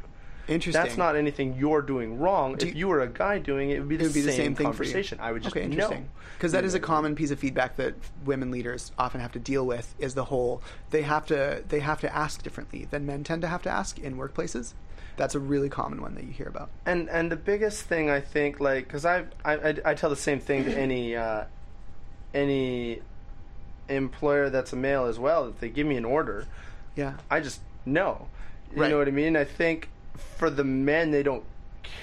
[0.51, 0.83] Interesting.
[0.83, 2.55] That's not anything you're doing wrong.
[2.55, 4.31] Do if you- were a guy doing it, it would be the, would be the
[4.31, 4.91] same, same thing for you.
[4.91, 5.19] conversation.
[5.21, 6.09] I would just okay, interesting.
[6.37, 7.93] Because that is a common piece of feedback that
[8.25, 12.01] women leaders often have to deal with is the whole they have to they have
[12.01, 14.73] to ask differently than men tend to have to ask in workplaces.
[15.17, 16.69] That's a really common one that you hear about.
[16.85, 20.39] And and the biggest thing I think, like, because I, I I tell the same
[20.39, 21.43] thing to any uh,
[22.33, 23.01] any
[23.89, 25.47] employer that's a male as well.
[25.47, 26.45] If they give me an order,
[26.95, 27.13] Yeah.
[27.29, 28.27] I just know.
[28.73, 28.89] You Right.
[28.89, 29.35] know what I mean?
[29.35, 29.89] I think
[30.37, 31.43] for the men, they don't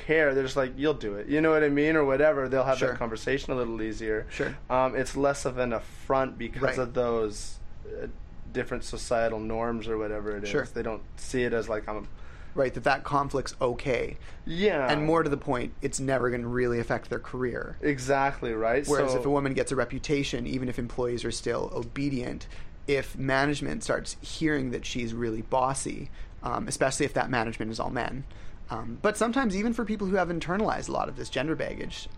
[0.06, 0.34] care.
[0.34, 2.48] They're just like, "You'll do it." You know what I mean, or whatever.
[2.48, 2.90] They'll have Sure.
[2.90, 4.26] that conversation a little easier.
[4.30, 4.56] Sure.
[4.70, 6.78] Um, it's less of an affront because Right.
[6.78, 8.06] of those uh,
[8.52, 10.48] different societal norms or whatever it is.
[10.50, 10.66] Sure.
[10.72, 12.08] They don't see it as like I'm.
[12.54, 14.16] Right, that that conflict's okay.
[14.44, 14.90] Yeah.
[14.90, 17.76] And more to the point, it's never going to really affect their career.
[17.82, 18.84] Exactly right.
[18.86, 22.48] Whereas so, if a woman gets a reputation, even if employees are still obedient,
[22.88, 26.10] if management starts hearing that she's really bossy,
[26.42, 28.24] um, especially if that management is all men,
[28.70, 32.08] um, but sometimes even for people who have internalized a lot of this gender baggage,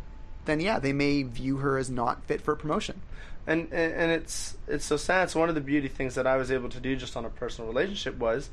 [0.45, 3.03] then yeah, they may view her as not fit for promotion.
[3.47, 5.25] and, and and it's it's so sad.
[5.25, 7.31] It's one of the beauty things that I was able to do just on a
[7.31, 8.51] personal relationship was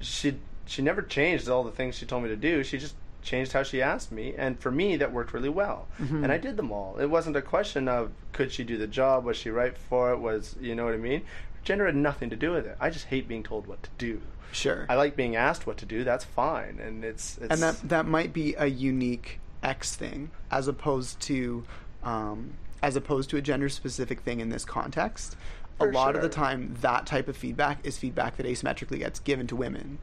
[0.00, 2.62] she she never changed all the things she told me to do.
[2.64, 5.88] She just changed how she asked me, and for me that worked really well.
[6.00, 6.22] Mm-hmm.
[6.22, 6.96] And I did them all.
[6.98, 10.18] It wasn't a question of could she do the job, was she right for it,
[10.18, 11.22] was you know what I mean.
[11.64, 12.76] Gender had nothing to do with it.
[12.78, 14.20] I just hate being told what to do.
[14.56, 14.86] Sure.
[14.88, 16.02] I like being asked what to do.
[16.02, 20.66] That's fine, and it's, it's and that that might be a unique X thing as
[20.66, 21.64] opposed to
[22.02, 25.36] um, as opposed to a gender specific thing in this context.
[25.76, 29.20] For a lot of the time, that type of feedback is feedback that asymmetrically gets
[29.20, 29.98] given to women.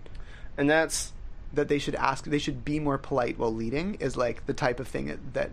[0.56, 1.14] and that's
[1.52, 4.80] That they should ask, they should be more polite while leading is like the type
[4.80, 5.50] of thing that, that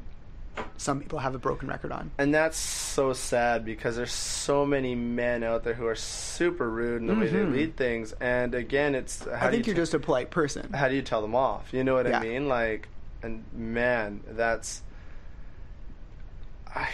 [0.76, 2.10] some people have a broken record on.
[2.18, 7.00] And that's so sad because there's so many men out there who are super rude
[7.02, 7.52] in the way they Mhm.
[7.52, 8.12] lead things.
[8.20, 10.72] And again, it's how I think you you're just a polite person.
[10.72, 11.72] how do you tell them off?
[11.72, 12.18] You know what Yeah.
[12.18, 12.48] I mean?
[12.48, 12.88] Like,
[13.22, 14.82] and man, that's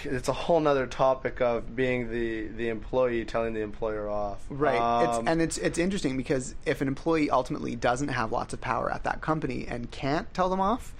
[0.04, 4.38] it's a whole nother topic of being the the employee telling the employer off.
[4.48, 5.04] Right.
[5.04, 8.60] it's, Um, and it's it's interesting because if an employee ultimately doesn't have lots of
[8.62, 10.94] power at that company and can't tell them off,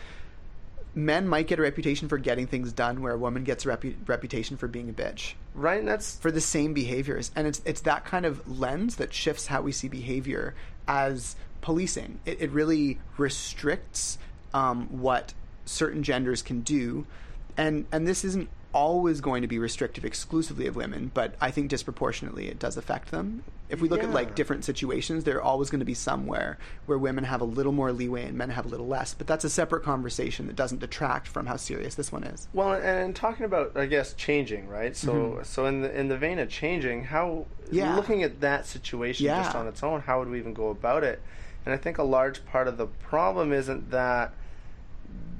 [0.96, 3.94] men might get a reputation for getting things done where a woman gets a repu-
[4.08, 7.30] reputation for being a bitch right, and that's for the same behaviors.
[7.34, 10.54] And it's it's that kind of lens that shifts how we see behavior
[10.86, 12.20] as policing.
[12.24, 14.18] It, it really restricts
[14.54, 17.06] um, what certain genders can do,
[17.56, 21.70] and and this isn't always going to be restrictive exclusively of women, but I think
[21.70, 23.42] disproportionately it does affect them.
[23.68, 26.98] If we look at like different situations, there are always going to be somewhere where
[26.98, 29.12] women have a little more leeway and men have a little less.
[29.14, 32.46] But that's a separate conversation that doesn't detract from how serious this one is.
[32.52, 34.96] Well, and, and talking about, I guess, changing, right?
[34.96, 37.74] So, so in the in the vein of changing, how Mm-hmm.
[37.74, 37.96] Yeah.
[37.96, 39.42] looking at that situation Yeah.
[39.42, 41.20] just on its own, how would we even go about it?
[41.64, 44.32] And I think a large part of the problem isn't that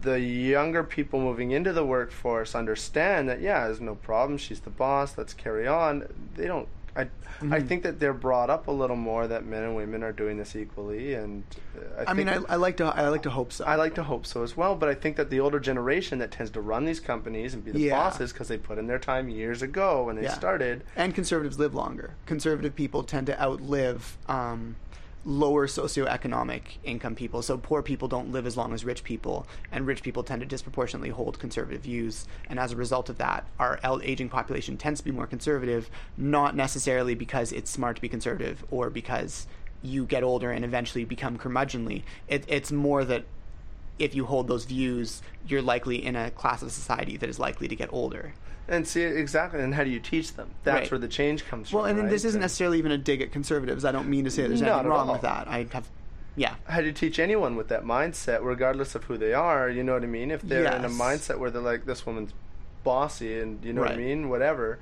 [0.03, 4.39] the younger people moving into the workforce understand that yeah, there's no problem.
[4.39, 5.17] She's the boss.
[5.17, 6.09] Let's carry on.
[6.35, 6.67] They don't.
[6.97, 7.07] I, I
[7.39, 7.67] Mm-hmm.
[7.67, 10.57] think that they're brought up a little more that men and women are doing this
[10.57, 11.45] equally, and
[11.77, 13.63] uh, I, I mean, I, I like to I like to hope so.
[13.67, 16.31] I like to hope so as well, but I think that the older generation that
[16.31, 17.91] tends to run these companies and be the Yeah.
[17.99, 20.33] bosses because they put in their time years ago when they Yeah.
[20.33, 20.83] started.
[20.97, 22.15] and conservatives live longer.
[22.25, 24.77] Conservative people tend to outlive um,
[25.27, 27.43] lower socioeconomic income people.
[27.43, 30.47] So poor people don't live as long as rich people, and rich people tend to
[30.47, 32.27] disproportionately hold conservative views.
[32.49, 36.55] And as a result of that, our aging population tends to be more conservative, not
[36.55, 39.49] necessarily because it's smart to be conservative or because
[39.83, 42.05] you get older and eventually become curmudgeonly.
[42.29, 43.25] It, it's more that
[43.99, 47.67] if you hold those views, you're likely in a class of society that is likely
[47.67, 48.35] to get older.
[48.69, 50.49] And see exactly, and how do you teach them?
[50.65, 50.91] That's Right.
[50.91, 51.89] where the change comes Well, from.
[51.89, 52.11] Well, and right?
[52.11, 53.85] this isn't necessarily even a dig at conservatives.
[53.85, 55.13] I don't mean to say there's anything wrong all.
[55.15, 55.47] with that.
[55.47, 55.87] I have,
[56.35, 59.71] yeah, How do you teach anyone with that mindset, regardless of who they are?
[59.71, 60.31] You know what I mean?
[60.33, 62.33] If they're in a mindset where they're like, "This woman's
[62.83, 64.79] bossy," and you know what I mean, whatever.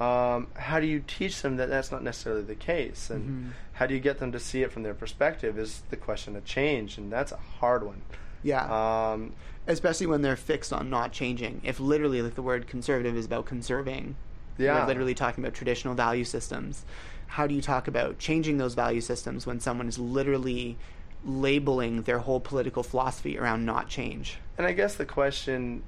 [0.00, 3.50] Um, how do you teach them that that's not necessarily the case, and Mm-hmm.
[3.74, 5.58] how do you get them to see it from their perspective?
[5.58, 8.02] Is the question of change, and that's a hard one.
[8.42, 8.64] yeah.
[9.12, 9.32] Um,
[9.66, 11.60] Especially when they're fixed on not changing.
[11.64, 14.16] If literally, like the word conservative is about conserving,
[14.58, 14.80] Yeah.
[14.80, 16.84] we're literally talking about traditional value systems.
[17.28, 20.76] How do you talk about changing those value systems when someone is literally
[21.24, 24.38] labeling their whole political philosophy around not change?
[24.58, 25.82] And I guess the question,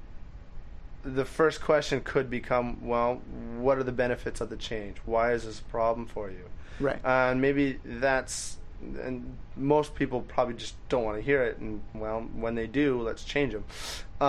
[1.03, 3.21] the first question could become, well,
[3.57, 4.97] what are the benefits of the change?
[5.05, 6.45] Why is this a problem for you?
[6.79, 6.99] Right.
[7.05, 11.57] Uh, and maybe that's, and most people probably just don't want to hear it.
[11.57, 13.63] And well, when they do, let's change them,
[14.21, 14.27] um,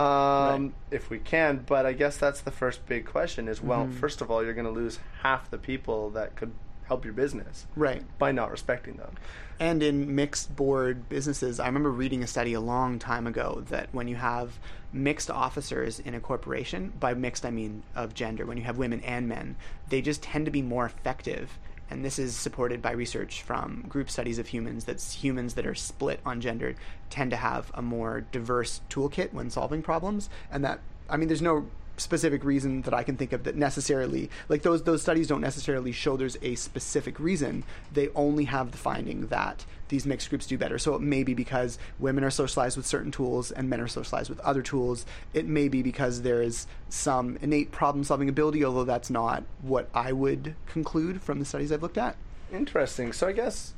[0.48, 0.72] Right.
[0.90, 1.64] if we can.
[1.66, 3.92] But I guess that's the first big question: is well, Mhm.
[3.94, 6.52] first of all, you're going to lose half the people that could
[6.86, 8.02] help your business Right.
[8.18, 9.12] by not respecting them.
[9.60, 13.88] And in mixed board businesses, I remember reading a study a long time ago that
[13.92, 14.58] when you have
[14.90, 19.00] mixed officers in a corporation, by mixed I mean of gender, when you have women
[19.02, 19.56] and men,
[19.90, 21.58] they just tend to be more effective.
[21.90, 25.74] And this is supported by research from group studies of humans that humans that are
[25.74, 26.74] split on gender
[27.10, 30.28] tend to have a more diverse toolkit when solving problems.
[30.50, 31.66] And that, I mean, there's no
[31.98, 35.92] specific reason that I can think of that necessarily like those those studies don't necessarily
[35.92, 37.64] show there's a specific reason.
[37.92, 40.78] They only have the finding that these mixed groups do better.
[40.78, 44.28] So it may be because women are socialized with certain tools and men are socialized
[44.30, 45.06] with other tools.
[45.34, 49.88] It may be because there is some innate problem solving ability, although that's not what
[49.94, 52.16] I would conclude from the studies I've looked at.
[52.52, 53.12] Interesting.
[53.12, 53.74] So I guess,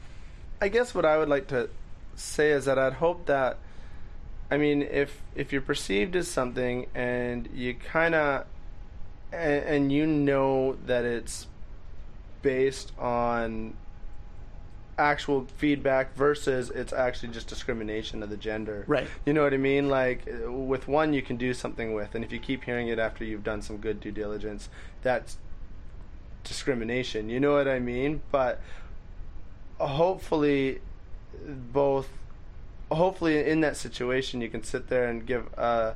[0.61, 1.71] I guess what I would like to
[2.15, 3.59] say is that I'd hope that,
[4.51, 8.47] I mean, if if you're perceived as something and you kind of,
[9.33, 11.47] and, and you know that it's
[12.43, 13.75] based on
[14.99, 18.85] actual feedback versus it's actually just discrimination of the gender.
[18.87, 19.09] Right.
[19.25, 19.89] You know what I mean?
[19.89, 23.25] Like with one you can do something with and if you keep hearing it after
[23.25, 24.69] you've done some good due diligence,
[25.03, 25.39] that's
[26.45, 27.31] discrimination.
[27.31, 28.21] You know what I mean?
[28.31, 28.61] But
[29.79, 30.81] hopefully
[31.47, 32.09] both
[32.90, 35.92] hopefully in that situation you can sit there and give uh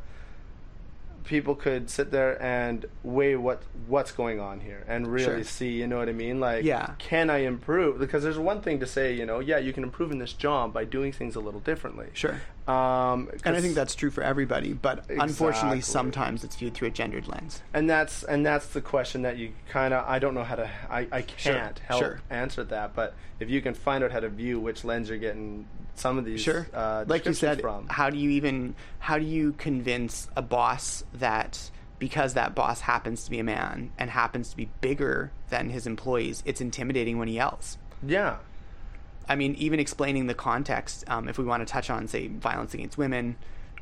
[1.25, 5.45] people could sit there and weigh what what's going on here and really Sure.
[5.45, 6.91] see you know what i mean like Yeah.
[6.99, 10.11] can i improve because there's one thing to say you know yeah you can improve
[10.13, 12.41] in this job by doing things a little differently Sure.
[12.67, 16.91] Um And I think that's true for everybody, but unfortunately sometimes it's viewed through a
[16.91, 17.63] gendered lens.
[17.75, 20.71] and that's and that's the question that you kind of I don't know how to
[20.91, 22.21] I, I can't help sure.
[22.31, 25.67] answer that but if you can find out how to view which lens you're getting
[25.95, 26.67] some of these Sure.
[26.75, 31.05] uh, like you said, from how do you even how do you convince a boss
[31.15, 35.71] that because that boss happens to be a man and happens to be bigger than
[35.71, 37.79] his employees, it's intimidating when he yells?
[38.07, 38.37] yeah
[39.29, 42.75] I mean, even explaining the context, um, if we want to touch on, say, violence
[42.75, 43.37] against women,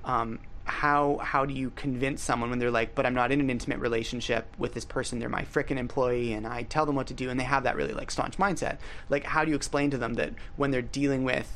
[0.04, 3.50] um, how how do you convince someone when they're like, "But I'm not in an
[3.50, 5.18] intimate relationship with this person.
[5.18, 7.76] They're my frickin' employee, and I tell them what to do," and they have that
[7.76, 8.78] really like staunch mindset.
[9.08, 11.52] Like, how do you explain to them that when they're dealing with,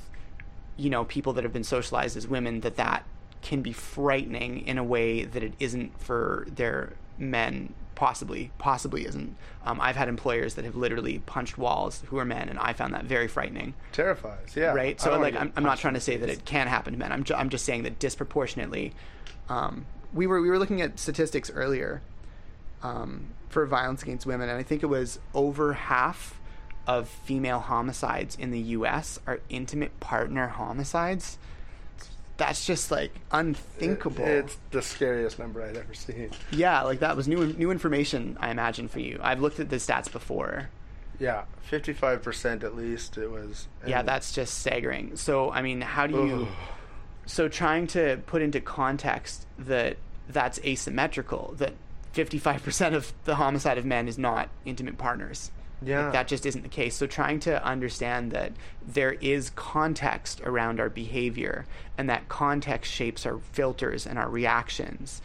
[0.76, 3.04] you know, people that have been socialized as women, that that
[3.42, 9.36] can be frightening in a way that it isn't for their men possibly possibly isn't.
[9.64, 12.92] Um, i've had employers that have literally punched walls who are men and i found
[12.94, 13.74] that very frightening.
[13.92, 14.74] Terrifies yeah.
[14.74, 15.00] Right?
[15.00, 17.10] So like I'm, I'm not trying to say that it can happen to men.
[17.10, 18.92] I'm, ju- I'm just saying that disproportionately
[19.48, 22.02] um, we were we were looking at statistics earlier
[22.82, 26.38] um, for violence against women and i think it was over half
[26.86, 31.38] of female homicides in the us are intimate partner homicides
[32.36, 34.24] that's just like unthinkable.
[34.24, 36.30] It's the scariest number I'd ever seen.
[36.50, 39.18] Yeah like that was new new information i imagine for you.
[39.22, 40.68] I've looked at the stats before.
[41.18, 45.16] Yeah 55% at least it was yeah that's just staggering.
[45.16, 46.48] So i mean how do you Ugh.
[47.24, 49.96] so trying to put into context that
[50.28, 51.74] that's asymmetrical that
[52.14, 55.50] 55% of the homicide of men is not intimate partners
[55.82, 56.04] Yeah.
[56.04, 56.96] Like, that just isn't the case.
[56.96, 58.52] So trying to understand that
[58.86, 61.66] there is context around our behavior
[61.98, 65.20] and that context shapes our filters and our reactions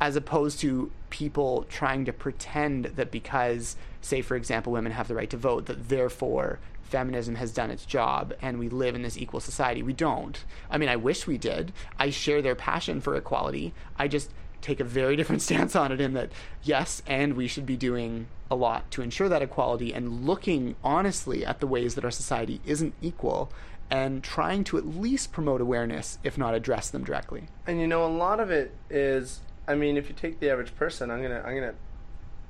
[0.00, 5.14] as opposed to people trying to pretend that because say for example women have the
[5.14, 9.18] right to vote that therefore feminism has done its job and we live in this
[9.18, 9.82] equal society.
[9.82, 10.42] We don't.
[10.70, 11.72] I mean i wish we did.
[11.98, 13.72] I share their passion for equality.
[13.98, 16.30] I just take a very different stance on it in that
[16.62, 21.44] yes and we should be doing a lot to ensure that equality and looking honestly
[21.44, 23.50] at the ways that our society isn't equal
[23.90, 28.04] and trying to at least promote awareness if not address them directly And you know,
[28.04, 29.40] a lot of it is.
[29.66, 31.74] I mean, if you take the average person, I'm gonna I'm gonna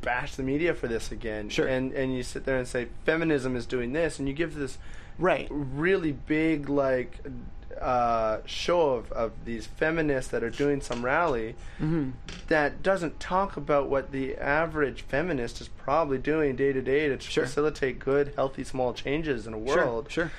[0.00, 1.48] bash the media for this again.
[1.48, 1.66] Sure.
[1.66, 4.78] And and you sit there and say feminism is doing this, and you give this
[5.18, 7.18] right really big like
[7.80, 12.10] uh, show of, of these feminists that are doing some rally Mm-hmm.
[12.48, 17.18] that doesn't talk about what the average feminist is probably doing day to day to
[17.20, 17.44] Sure.
[17.46, 20.06] facilitate good, healthy, small changes in a world.
[20.10, 20.32] sure sure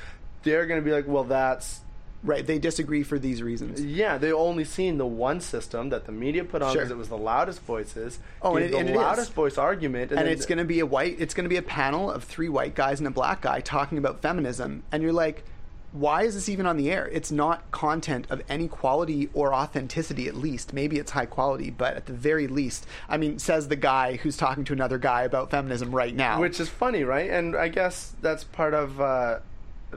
[0.43, 1.81] They're going to be like, well, that's
[2.23, 3.83] Right, they disagree for these reasons.
[3.83, 6.81] Yeah, they only seen the one system that the media put on Sure.
[6.81, 8.19] because it was the loudest voices.
[8.43, 8.97] Oh, and it- and the is.
[8.97, 11.57] loudest voice argument, and, And it's going to be a white it's going to be
[11.57, 15.11] a panel of three white guys and a black guy talking about feminism and you're
[15.13, 15.43] like
[15.91, 17.09] why is this even on the air?
[17.11, 20.73] It's not content of any quality or authenticity at least.
[20.73, 24.37] Maybe it's high quality, but at the very least, I mean, says the guy who's
[24.37, 26.39] talking to another guy about feminism right now.
[26.39, 27.29] which is funny, right?
[27.29, 29.39] And I guess that's part of uh,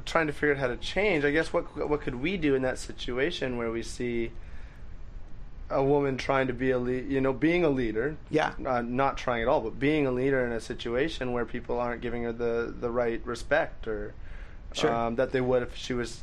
[0.04, 1.24] trying to figure out how to change.
[1.24, 4.32] I guess what what could we do in that situation where we see
[5.70, 8.16] a woman trying to be a lead, you know, being a leader.
[8.30, 8.52] Yeah.
[8.64, 12.02] Uh, not trying at all, but being a leader in a situation where people aren't
[12.02, 14.14] giving her the the right respect or
[14.74, 14.92] Sure.
[14.94, 16.22] um, that they would if she was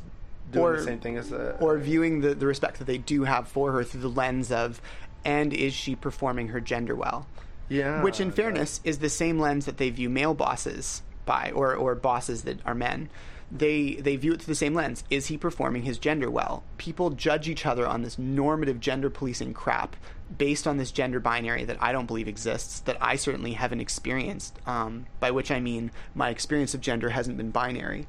[0.50, 3.24] doing Or- the same thing as a or viewing the, the respect that they do
[3.24, 4.80] have for her through the lens of
[5.24, 7.26] and is she performing her gender well?
[7.68, 8.02] Yeah.
[8.02, 11.94] which in fairness is the same lens that they view male bosses by or, or
[11.94, 13.08] bosses that are men.
[13.50, 15.04] They they view it through the same lens.
[15.10, 16.64] Is he performing his gender well?
[16.76, 19.96] People judge each other on this normative gender policing crap
[20.36, 24.58] based on this gender binary that i don't believe exists that i certainly haven't experienced
[24.66, 28.06] um, by which i mean my experience of gender hasn't been binary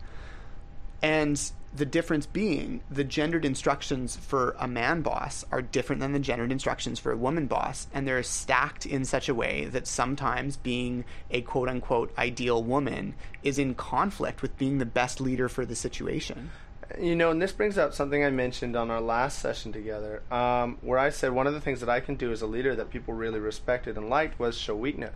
[1.03, 6.19] and the difference being the gendered instructions for a man boss are different than the
[6.19, 7.87] gendered instructions for a woman boss.
[7.93, 13.15] And they're stacked in such a way that sometimes being a quote unquote ideal woman
[13.41, 16.51] is in conflict with being the best leader for the situation.
[16.99, 20.77] You know, and this brings up something I mentioned on our last session together, um,
[20.81, 22.91] where I said one of the things that I can do as a leader that
[22.91, 25.15] people really respected and liked was show weakness.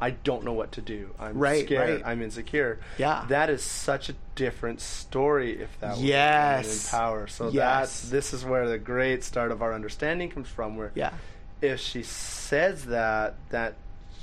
[0.00, 1.10] I don't know what to do.
[1.18, 1.90] I'm Right, scared.
[2.02, 2.02] right.
[2.06, 2.78] I'm insecure.
[2.98, 3.24] Yeah.
[3.28, 6.84] That is such a different story if that was Yes.
[6.92, 7.26] in power.
[7.26, 7.54] So Yes.
[7.54, 11.12] that's this is where the great start of our understanding comes from where Yeah.
[11.62, 13.74] if she says that, that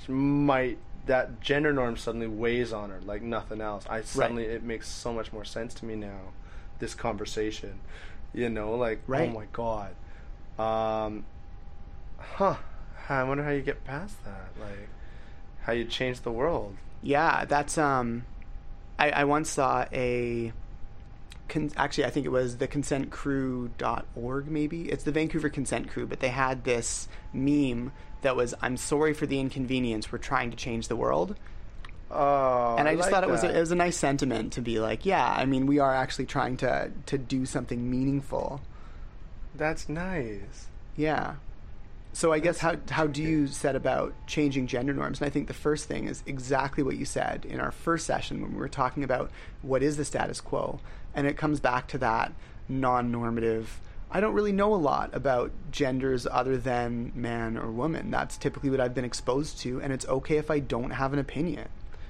[0.07, 3.83] might that gender norm suddenly weighs on her like nothing else.
[3.89, 6.31] I suddenly it makes so much more sense to me now.
[6.79, 7.79] This conversation,
[8.33, 9.27] you know, like Right.
[9.29, 9.95] oh my god,
[10.59, 11.25] um,
[12.19, 12.55] huh?
[13.09, 14.87] I wonder how you get past that, like
[15.63, 16.75] how you change the world.
[17.01, 18.25] Yeah, that's um
[18.97, 20.53] I, I once saw a
[21.49, 24.89] con- actually I think it was the consentcrew.org maybe.
[24.89, 29.25] It's the Vancouver Consent Crew, but they had this meme that was I'm sorry for
[29.25, 31.35] the inconvenience, we're trying to change the world.
[32.11, 34.61] Oh, And I, just like thought it was a, it was a nice sentiment to
[34.61, 38.61] be like, yeah, I mean, we are actually trying to to do something meaningful.
[39.55, 40.67] That's nice.
[40.95, 41.35] Yeah.
[42.13, 45.19] So I guess how how do you set about changing gender norms?
[45.19, 48.41] And I think the first thing is exactly what you said in our first session
[48.41, 49.31] when we were talking about
[49.63, 50.79] what is the status quo,
[51.15, 52.31] and it comes back to that
[52.69, 53.79] non-normative.
[54.11, 58.11] I don't really know a lot about genders other than man or woman.
[58.11, 61.19] That's typically what I've been exposed to, and it's okay if I don't have an
[61.19, 61.67] opinion.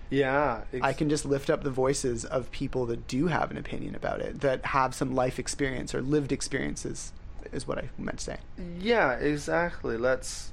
[0.10, 3.58] Yeah, ex- I can just lift up the voices of people that do have an
[3.58, 7.14] opinion about it, that have some life experience or lived experiences,
[7.54, 8.38] is what I meant to say.
[8.80, 9.98] Yeah, exactly.
[9.98, 10.52] Let's.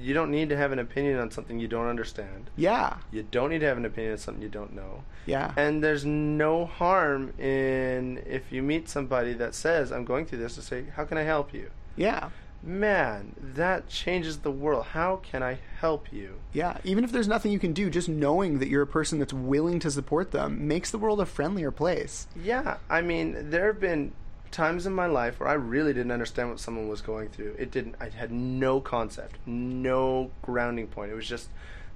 [0.00, 2.48] You don't need to have an opinion on something you don't understand.
[2.56, 5.04] Yeah, You don't need to have an opinion on something you don't know.
[5.26, 5.52] yeah.
[5.58, 10.54] And there's no harm in if you meet somebody that says, "I'm going through this,"
[10.54, 12.30] to say, "How can I help you?" Yeah,
[12.66, 14.86] Man, that changes the world.
[14.86, 16.40] How can I help you?
[16.54, 16.78] yeah.
[16.82, 19.78] Even if there's nothing you can do, just knowing that you're a person that's willing
[19.80, 22.26] to support them makes the world a friendlier place.
[22.34, 24.12] Yeah, I mean, there have been
[24.54, 27.56] times in my life where I really didn't understand what someone was going through.
[27.58, 27.96] It didn't.
[28.00, 31.10] I had no concept, no grounding point.
[31.10, 31.48] It was just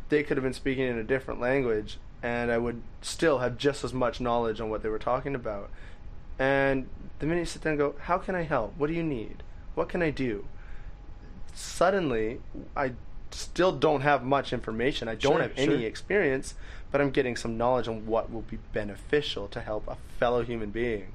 [0.08, 3.84] they could have been speaking in a different language, and I would still have just
[3.84, 5.70] as much knowledge on what they were talking about.
[6.38, 6.88] And
[7.20, 8.74] the minute you sit there and go, "How can I help?
[8.76, 9.42] What do you need?
[9.74, 10.44] What can I do?"
[11.54, 12.40] Suddenly,
[12.76, 12.92] I
[13.30, 15.06] still don't have much information.
[15.08, 15.86] I don't Sure, have any sure.
[15.86, 16.54] experience,
[16.90, 20.70] but I'm getting some knowledge on what will be beneficial to help a fellow human
[20.70, 21.12] being.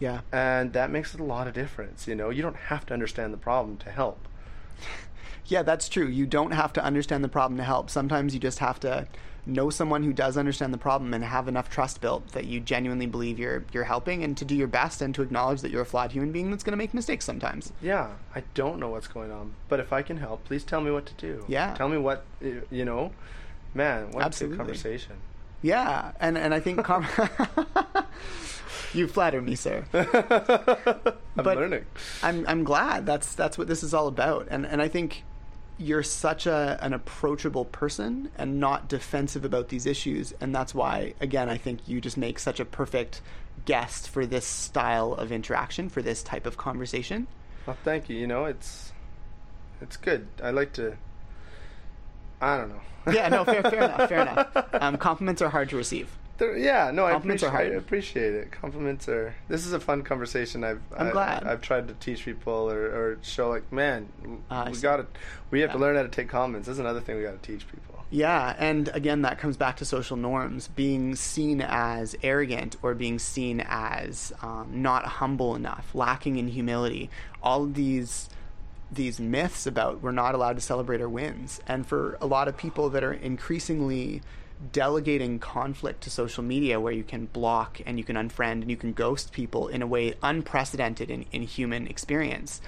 [0.00, 2.08] Yeah, And that makes a lot of difference.
[2.08, 4.26] You know, you don't have to understand the problem to help.
[5.46, 5.62] yeah.
[5.62, 6.06] That's true.
[6.06, 7.90] You don't have to understand the problem to help.
[7.90, 9.06] Sometimes you just have to
[9.46, 13.06] know someone who does understand the problem and have enough trust built that you genuinely
[13.06, 15.86] believe you're you're helping, and to do your best and to acknowledge that you're a
[15.86, 17.72] flawed human being that's going to make mistakes sometimes.
[17.82, 20.90] Yeah, I don't know what's going on, but if I can help, please tell me
[20.90, 21.44] what to do.
[21.48, 21.74] Yeah.
[21.74, 22.24] Tell me what,
[22.70, 23.12] you know,
[23.74, 24.56] man, what a Absolutely.
[24.56, 25.16] good conversation.
[25.62, 27.06] Yeah, and and I think com-
[28.94, 29.84] you flatter me, sir.
[29.94, 31.86] I'm But- learning.
[32.22, 35.24] I'm I'm glad that's that's what this is all about, and and I think
[35.78, 41.14] you're such a an approachable person and not defensive about these issues, and that's why
[41.20, 43.22] again I think you just make such a perfect
[43.64, 47.26] guest for this style of interaction for this type of conversation.
[47.66, 48.16] Well, thank you.
[48.16, 48.92] You know, it's
[49.80, 50.26] it's good.
[50.42, 50.96] I like to.
[52.42, 52.80] I don't know.
[53.12, 54.48] Yeah, no, fair, fair enough, fair enough.
[54.80, 56.08] Um, compliments are hard to receive.
[56.40, 57.78] They're- yeah, no, I Compliments are appreciate, I hard.
[57.84, 58.50] appreciate it.
[58.50, 59.34] Compliments are.
[59.48, 60.64] This is a fun conversation.
[60.64, 61.44] I've I'm I- glad.
[61.44, 64.08] I've tried to teach people or, or show like, man,
[64.50, 64.82] I we see.
[64.82, 65.06] got to.
[65.50, 65.82] We have to Yeah.
[65.82, 66.66] learn how to take comments.
[66.66, 67.84] That's another thing we got to teach people.
[68.12, 70.66] Yeah, and again, that comes back to social norms.
[70.66, 77.08] Being seen as arrogant or being seen as um, not humble enough, lacking in humility.
[77.42, 78.28] All of these
[78.92, 82.56] these myths about we're not allowed to celebrate our wins, and for a lot of
[82.56, 84.22] people that are increasingly
[84.72, 88.76] delegating conflict to social media, where you can block and you can unfriend and you
[88.76, 92.60] can ghost people in a way unprecedented in, in human experience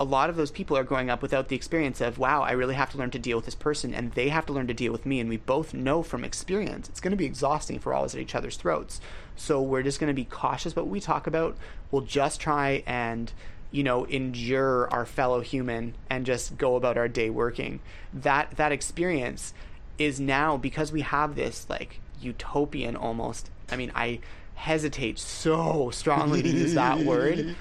[0.00, 2.74] a lot of those people are growing up without the experience of, wow, I really
[2.74, 4.92] have to learn to deal with this person, and they have to learn to deal
[4.92, 5.20] with me.
[5.20, 8.20] And we both know from experience it's going to be exhausting for all us at
[8.20, 9.02] each other's throats.
[9.36, 11.58] So we're just going to be cautious about what we talk about.
[11.90, 13.30] We'll just try and
[13.70, 17.78] you know endure our fellow human and just go about our day working
[18.12, 19.54] that that experience
[20.00, 24.18] is now because we have this like utopian almost i mean i
[24.54, 27.54] hesitate so strongly to use that word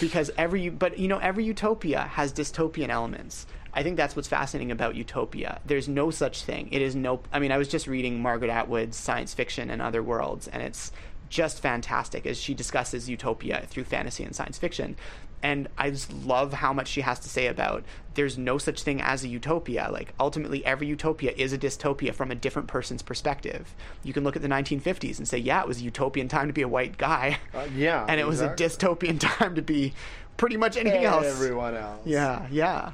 [0.00, 3.46] because every but you know every utopia has dystopian elements.
[3.72, 5.60] I think that's what's fascinating about utopia.
[5.64, 6.68] There's no such thing.
[6.72, 10.02] It is no i mean i was just reading margaret atwood's science fiction and other
[10.02, 10.92] worlds and it's
[11.28, 14.96] just fantastic as she discusses utopia through fantasy and science fiction
[15.42, 17.84] and I just love how much she has to say about
[18.14, 19.88] there's no such thing as a utopia.
[19.90, 23.74] Like ultimately, every utopia is a dystopia from a different person's perspective.
[24.02, 26.52] You can look at the 1950s and say, yeah, it was a utopian time to
[26.52, 29.94] be a white guy, Uh, yeah, and it was a dystopian time to be
[30.36, 31.26] pretty much anything else.
[31.26, 32.00] Everyone else.
[32.04, 32.92] Yeah, yeah.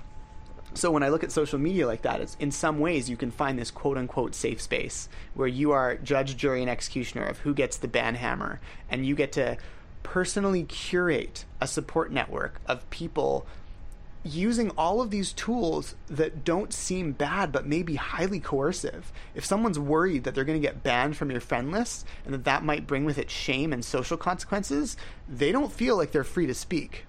[0.75, 3.31] So when I look at social media like that, it's in some ways you can
[3.31, 7.55] find this quote unquote safe space where you are judge, jury, and executioner of who
[7.55, 9.57] gets the ban hammer, and you get to
[10.07, 13.45] personally curate a support network of people
[14.23, 19.13] using all of these tools that don't seem bad but may be highly coercive.
[19.35, 22.45] If someone's worried that they're going to get banned from your friend list and that
[22.45, 24.97] that might bring with it shame and social consequences,
[25.29, 27.05] they don't feel like they're free to speak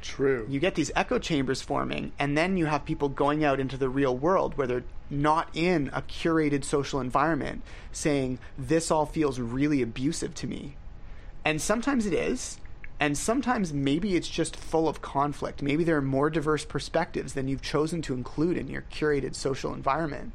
[0.00, 0.46] True.
[0.48, 3.88] you get these echo chambers forming and then you have people going out into the
[3.88, 9.82] real world where they're not in a curated social environment saying this all feels really
[9.82, 10.76] abusive to me
[11.44, 12.58] and sometimes it is
[12.98, 17.48] and sometimes maybe it's just full of conflict maybe there are more diverse perspectives than
[17.48, 20.32] you've chosen to include in your curated social environment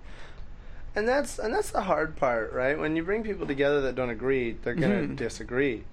[0.95, 2.79] and that's and that's the hard part, right?
[2.79, 5.17] When you bring people together that don't agree, they're gonna Mhm.
[5.17, 5.83] disagree,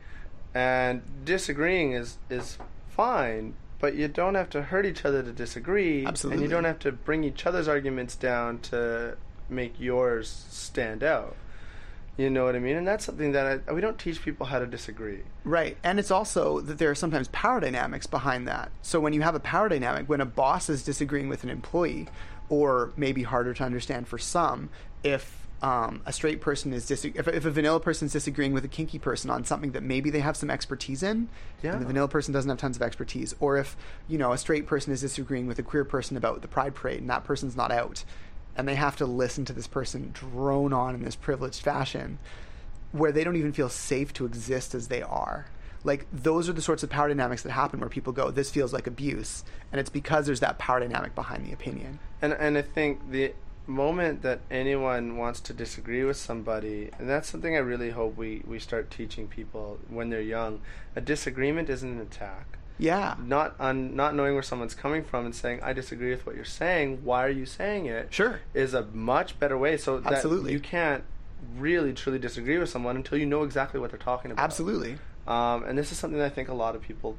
[0.55, 2.57] and disagreeing is is
[2.89, 6.37] fine, but you don't have to hurt each other to disagree, Absolutely.
[6.37, 9.17] and you don't have to bring each other's arguments down to
[9.49, 11.35] make yours stand out.
[12.19, 12.77] You know what I mean?
[12.77, 15.21] And that's something that I, we don't teach people how to disagree.
[15.45, 15.79] Right.
[15.83, 18.71] And it's also that there are sometimes power dynamics behind that.
[18.83, 22.09] So when you have a power dynamic, when a boss is disagreeing with an employee,
[22.51, 24.69] or maybe harder to understand for some,
[25.03, 28.65] if um, a straight person is dis- if, if a vanilla person is disagreeing with
[28.65, 31.29] a kinky person on something that maybe they have some expertise in,
[31.63, 31.73] Yeah.
[31.73, 33.77] and the vanilla person doesn't have tons of expertise, or if
[34.09, 37.01] you know a straight person is disagreeing with a queer person about the pride parade
[37.01, 38.05] and that person's not out,
[38.57, 42.19] and they have to listen to this person drone on in this privileged fashion,
[42.93, 45.47] where they don't even feel safe to exist as they are.
[45.85, 48.73] Like those are the sorts of power dynamics that happen where people go, "This feels
[48.73, 51.99] like abuse," and it's because there's that power dynamic behind the opinion.
[52.21, 53.35] And and I think the
[53.67, 58.43] moment that anyone wants to disagree with somebody, and that's something I really hope we,
[58.47, 60.61] we start teaching people when they're young.
[60.97, 62.59] A disagreement isn't an attack.
[62.83, 66.35] Yeah, Not on not knowing where someone's coming from and saying I disagree with what
[66.35, 67.05] you're saying.
[67.05, 68.09] Why are you saying it?
[68.13, 68.41] Sure.
[68.55, 69.77] is a much better way.
[69.77, 70.53] So that Absolutely.
[70.53, 71.05] you can't
[71.57, 74.43] really truly disagree with someone until you know exactly what they're talking about.
[74.43, 74.99] absolutely.
[75.29, 77.17] Um, and this is something that I think a lot of people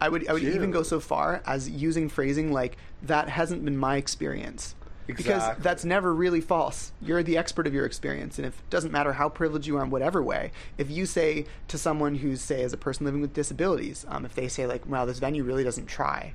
[0.00, 3.76] I would I would even go so far as using phrasing like that hasn't been
[3.76, 4.74] my experience.
[5.06, 6.92] Because that's never really false.
[7.00, 9.84] You're the expert of your experience, and if it doesn't matter how privileged you are
[9.84, 13.34] in whatever way, if you say to someone who's say as a person living with
[13.34, 16.32] disabilities, um, if they say like, "Wow, this venue really doesn't try,"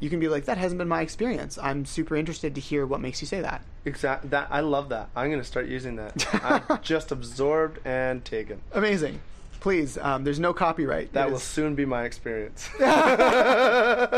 [0.00, 1.58] you can be like, "That hasn't been my experience.
[1.62, 5.08] I'm super interested to hear what makes you say that." exact that I love that.
[5.16, 6.24] I'm going to start using that.
[6.44, 8.60] I'm just absorbed and taken.
[8.72, 9.20] Amazing.
[9.58, 11.12] Please, um, there's no copyright.
[11.14, 12.68] That It will is- soon be my experience.
[12.80, 14.08] I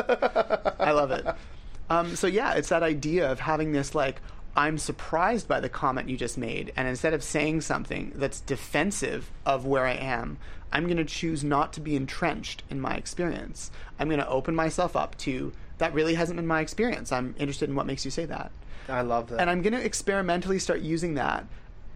[0.91, 1.27] love it.
[1.95, 4.21] Um, so yeah, it's that idea of having this like
[4.57, 9.31] I'm surprised by the comment you just made, and instead of saying something that's defensive
[9.45, 10.39] of where I am,
[10.73, 13.71] I'm going to choose not to be entrenched in my experience.
[13.99, 17.11] I'm going to open myself up to that really hasn't been my experience.
[17.11, 18.53] I'm interested in what makes you say that.
[18.89, 19.41] I love that.
[19.41, 21.47] And I'm going to experimentally start using that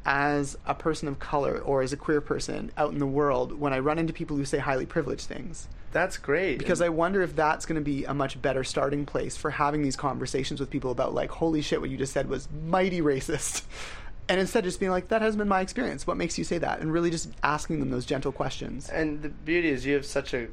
[0.04, 3.72] as a person of color or as a queer person out in the world when
[3.72, 6.58] I run into people who say highly privileged things That's great.
[6.58, 9.82] because I wonder if that's going to be a much better starting place for having
[9.82, 13.62] these conversations with people about like, holy shit, what you just said was mighty racist.
[14.30, 16.06] And instead, just being like, that has been my experience.
[16.06, 16.80] What makes you say that?
[16.80, 18.90] And really just asking them those gentle questions.
[18.90, 20.48] and the beauty is you have such a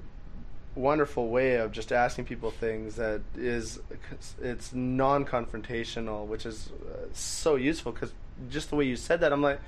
[0.76, 3.80] wonderful way of just asking people things that is
[4.42, 8.12] it's non-confrontational which is uh, so useful because
[8.50, 9.60] just the way you said that i'm like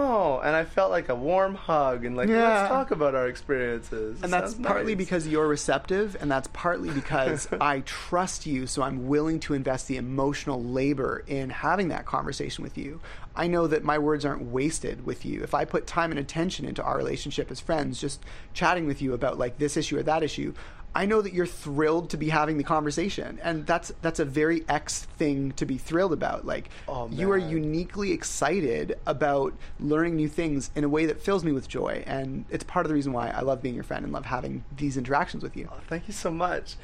[0.00, 2.48] oh and i felt like a warm hug and like Yeah.
[2.60, 4.98] let's talk about our experiences And that's partly nice.
[5.04, 9.88] because you're receptive, and that's partly because I trust you, so I'm willing to invest
[9.88, 13.00] the emotional labor in having that conversation with you.
[13.34, 15.42] I know that my words aren't wasted with you.
[15.42, 18.22] If I put time and attention into our relationship as friends, just
[18.52, 20.54] chatting with you about like this issue or that issue,
[20.98, 24.64] I know that you're thrilled to be having the conversation, and that's that's a very
[24.68, 26.44] X thing to be thrilled about.
[26.44, 31.44] Like Oh, you are uniquely excited about learning new things in a way that fills
[31.44, 34.02] me with joy, and it's part of the reason why I love being your friend
[34.02, 35.68] and love having these interactions with you.
[35.70, 36.74] Oh, thank you so much.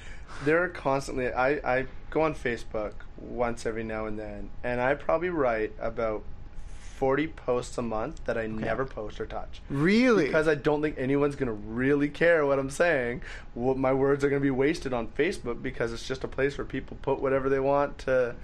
[0.44, 1.32] There are constantly.
[1.32, 6.22] I I go on Facebook once every now and then, and I probably write about
[6.96, 9.60] forty posts a month that I never post or touch.
[9.68, 10.26] Really?
[10.26, 13.22] Because I don't think anyone's gonna really care what I'm saying.
[13.54, 16.64] What my words are gonna be wasted on Facebook because it's just a place where
[16.64, 18.34] people put whatever they want to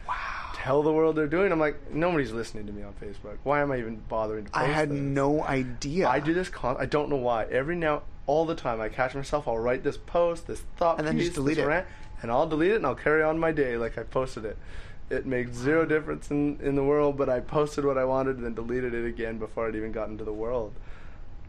[0.55, 1.53] tell the world they're doing.
[1.53, 3.38] I'm like, nobody's listening to me on Facebook.
[3.44, 4.98] Why am I even bothering to post I had this?
[4.98, 6.09] no idea.
[6.09, 6.48] I do this.
[6.48, 7.44] Con- I don't know why.
[7.44, 9.48] Every now, all the time, I catch myself.
[9.48, 11.66] I'll write this post, this thought, And then just delete it.
[11.66, 11.86] rant,
[12.20, 14.59] and I'll delete it, and I'll carry on my day like I posted it.
[15.11, 18.44] It makes zero difference in, in the world, but I posted what I wanted and
[18.44, 20.72] then deleted it again before it even got into the world.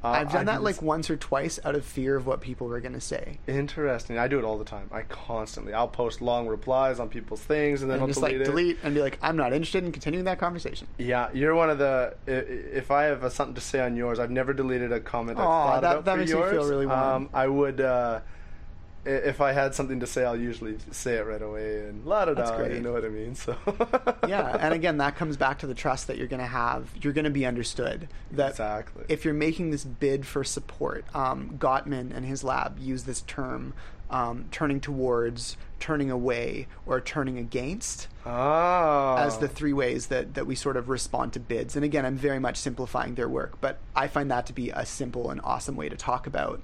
[0.03, 2.66] Uh, I've done do that like once or twice out of fear of what people
[2.66, 3.38] were going to say.
[3.47, 4.18] Interesting.
[4.18, 4.89] I do it all the time.
[4.91, 5.76] I constantly.
[5.76, 8.49] I'll post long replies on people's things, and then And I'll just delete like it.
[8.49, 10.88] delete and be like, I'm not interested in continuing that conversation.
[10.97, 12.16] Yeah, you're one of the.
[12.28, 14.99] i- i- If I have uh, something to say on yours, I've never deleted a
[14.99, 16.99] comment I've thought that- about that makes me feel really warm.
[16.99, 17.80] Um, I would.
[17.80, 18.22] Uh, i-
[19.06, 22.34] if I had something to say, I'll usually say it right away and la da
[22.34, 22.64] da.
[22.66, 23.36] You know what I mean?
[23.36, 23.56] So.
[24.28, 26.89] yeah, and again, that comes back to the trust that you're going to have.
[27.02, 28.08] You're going to be understood.
[28.32, 29.06] That Exactly.
[29.10, 33.74] if you're making this bid for support, um, Gottman and his lab use this term,
[34.12, 38.08] um, turning towards, turning away, or turning against.
[38.26, 39.16] oh.
[39.18, 41.76] as the three ways that, that we sort of respond to bids.
[41.76, 44.86] And again, I'm very much simplifying their work, but I find that to be a
[44.86, 46.62] simple and awesome way to talk about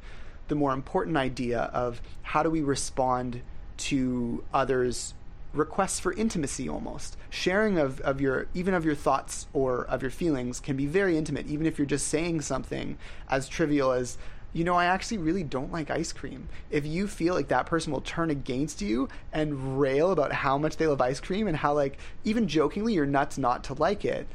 [0.48, 3.42] the more important idea of how do we respond
[3.78, 5.14] to others'
[5.54, 7.18] requests for intimacy almost.
[7.30, 11.18] Sharing of, of your even of your thoughts or of your feelings can be very
[11.18, 12.98] intimate, even if you're just saying something
[13.30, 14.18] as trivial as
[14.54, 16.50] you know, I actually really don't like ice cream.
[16.72, 20.78] If you feel like that person will turn against you and rail about how much
[20.78, 24.26] they love ice cream and how, like, even jokingly, you're nuts not to like it,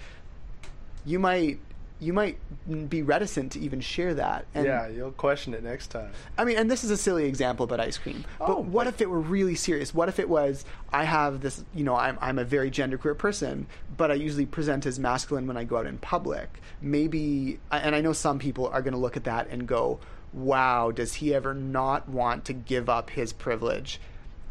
[1.04, 1.58] you might
[2.02, 2.36] you might
[2.88, 4.44] be reticent to even share that.
[4.54, 6.10] And yeah, you'll question it next time.
[6.36, 8.24] I mean, and this is a silly example about ice cream.
[8.40, 9.94] Oh, but Oh, what but- if it were really serious?
[9.94, 13.66] What if it was, I have this, you know, I'm, I'm a very genderqueer person,
[13.96, 16.60] but I usually present as masculine when I go out in public.
[16.80, 20.00] Maybe, and I know some people are going to look at that and go,
[20.32, 24.00] wow, does he ever not want to give up his privilege?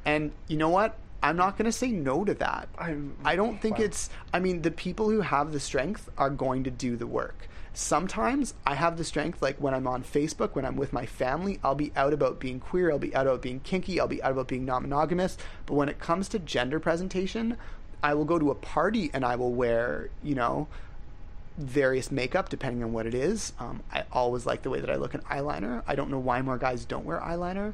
[0.05, 0.95] And you know what?
[1.23, 2.67] I'm not going to say no to that.
[2.77, 3.85] I'm- I don't think wow.
[3.85, 7.47] it's I mean, the people who have the strength are going to do the work.
[7.73, 11.57] Sometimes I have the strength, like when I'm on Facebook, when I'm with my family,
[11.63, 14.33] I'll be out about being queer, I'll be out about being kinky, I'll be out
[14.33, 15.37] about being non monogamous.
[15.65, 17.55] But when it comes to gender presentation,
[18.03, 20.67] I will go to a party and I will wear, you know,
[21.57, 23.53] various makeup depending on what it is.
[23.59, 25.83] Um, I always like the way that I look in eyeliner.
[25.87, 27.73] I don't know why more guys don't wear eyeliner.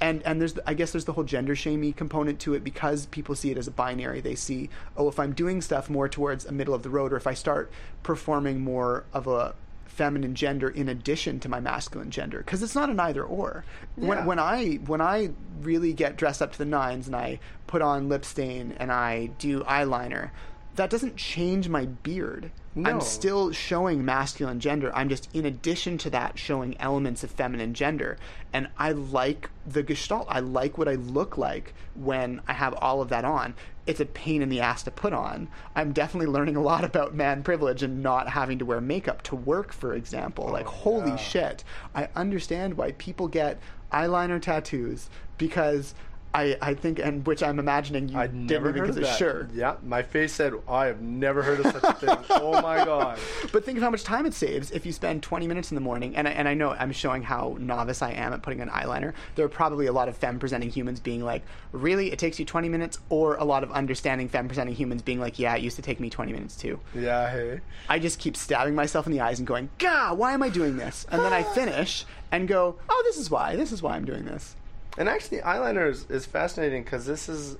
[0.00, 3.34] And and there's I guess there's the whole gender shamey component to it because people
[3.34, 4.20] see it as a binary.
[4.20, 7.16] They see oh if I'm doing stuff more towards a middle of the road or
[7.16, 7.70] if I start
[8.02, 9.54] performing more of a
[10.00, 13.64] feminine gender in addition to my masculine gender because it's not an either or.
[13.98, 14.08] Yeah.
[14.08, 15.30] When when I when I
[15.60, 19.26] really get dressed up to the nines and I put on lip stain and I
[19.38, 20.30] do eyeliner,
[20.76, 22.50] that doesn't change my beard.
[22.74, 22.88] No.
[22.88, 24.94] I'm still showing masculine gender.
[24.94, 28.16] I'm just in addition to that showing elements of feminine gender.
[28.52, 30.26] And I like the gestalt.
[30.28, 33.54] I like what I look like when I have all of that on.
[33.86, 35.48] It's a pain in the ass to put on.
[35.74, 39.36] I'm definitely learning a lot about man privilege and not having to wear makeup to
[39.36, 40.44] work, for example.
[40.48, 41.16] Oh, like, holy yeah.
[41.16, 41.64] shit.
[41.92, 43.58] I understand why people get
[43.92, 45.94] eyeliner tattoos because
[46.32, 49.18] I, I think, and which I'm imagining you I'd didn't never even heard of that.
[49.18, 49.48] Sure.
[49.52, 52.18] Yeah, my face said, I have never heard of such a thing.
[52.30, 53.18] oh my god.
[53.52, 55.80] But think of how much time it saves if you spend 20 minutes in the
[55.80, 56.14] morning.
[56.14, 59.12] And I, and I know I'm showing how novice I am at putting on eyeliner.
[59.34, 62.12] There are probably a lot of femme presenting humans being like, really?
[62.12, 62.98] It takes you 20 minutes?
[63.08, 65.98] Or a lot of understanding femme presenting humans being like, yeah, it used to take
[65.98, 66.78] me 20 minutes too.
[66.94, 67.60] Yeah, hey.
[67.88, 70.76] I just keep stabbing myself in the eyes and going, Gah, why am I doing
[70.76, 71.06] this?
[71.10, 73.56] And then I finish and go, oh, this is why.
[73.56, 74.54] This is why I'm doing this.
[74.98, 77.56] And actually, eyeliner is, is fascinating because this is.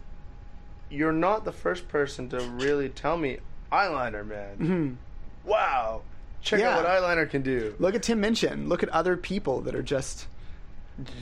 [0.90, 3.38] You're not the first person to really tell me
[3.70, 4.98] eyeliner, man.
[5.44, 6.02] Wow.
[6.42, 6.84] Check out Mm-hmm.
[6.84, 7.74] What eyeliner can do.
[7.78, 8.68] Look at Tim Minchin.
[8.68, 10.26] Look at other people that are just.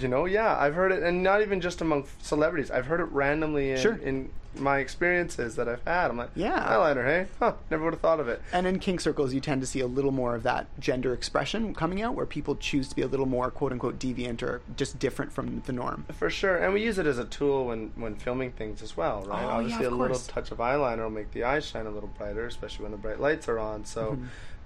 [0.01, 2.71] You know, yeah, I've heard it, and not even just among celebrities.
[2.71, 3.95] I've heard it randomly in, Sure.
[3.97, 6.11] in my experiences that I've had.
[6.11, 6.59] I'm like, Yeah.
[6.67, 7.27] eyeliner, hey?
[7.39, 8.41] Huh, never would have thought of it.
[8.53, 11.75] And in kink circles, you tend to see a little more of that gender expression
[11.75, 14.99] coming out, where people choose to be a little more "quote unquote" deviant or just
[14.99, 16.07] different from the norm.
[16.13, 19.23] For sure, and we use it as a tool when, when filming things as well,
[19.27, 19.39] right?
[19.45, 21.91] Oh, yeah, Obviously, of a little touch of eyeliner will make the eyes shine a
[21.91, 23.85] little brighter, especially when the bright lights are on.
[23.85, 24.25] So, Mm-hmm.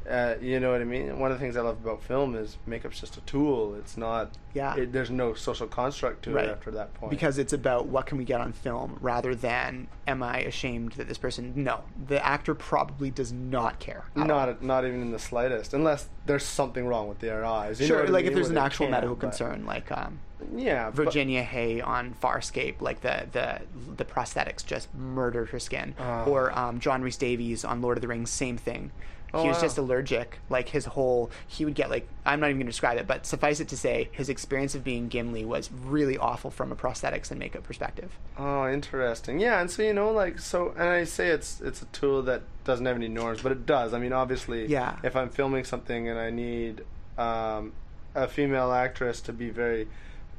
[0.08, 1.18] Uh, you know what I mean?
[1.18, 3.74] One of the things I love about film is makeup's just a tool.
[3.76, 4.32] It's not.
[4.54, 4.74] Yeah.
[4.76, 6.46] It, there's no social construct to Right.
[6.46, 7.10] it after that point.
[7.10, 11.08] because it's about what can we get on film rather than am I ashamed that
[11.08, 14.24] this person no the actor probably does not care all.
[14.24, 17.80] not not even in the slightest, unless there's something wrong with their eyes.
[17.80, 19.64] You know sure what I like if there's Where an actual can't, medical but- concern
[19.66, 20.18] like um
[20.56, 23.60] Yeah, Virginia Hey on Farscape, like the the
[23.96, 26.24] the prosthetics just murdered her skin, Ah.
[26.24, 28.90] or um, John Rhys Davies on Lord of the Rings, same thing.
[29.34, 29.62] Oh, he was wow.
[29.62, 30.38] just allergic.
[30.50, 33.24] Like his whole, he would get like I'm not even going to describe it, but
[33.26, 37.30] suffice it to say, his experience of being Gimli was really awful from a prosthetics
[37.30, 38.12] and makeup perspective.
[38.38, 39.40] Oh, interesting.
[39.40, 42.42] Yeah, and so you know, like, so, and I say it's it's a tool that
[42.64, 43.94] doesn't have any norms, but it does.
[43.94, 44.96] I mean, obviously, Yeah.
[45.02, 46.84] If I'm filming something and I need
[47.18, 47.72] um,
[48.14, 49.88] a female actress to be very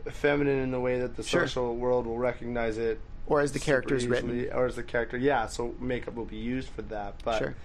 [0.09, 1.47] feminine in the way that the Sure.
[1.47, 4.53] social world will recognize it, Or as the character's easily, written.
[4.53, 5.47] or as the character, yeah.
[5.47, 7.55] So makeup will be used for that, but Sure.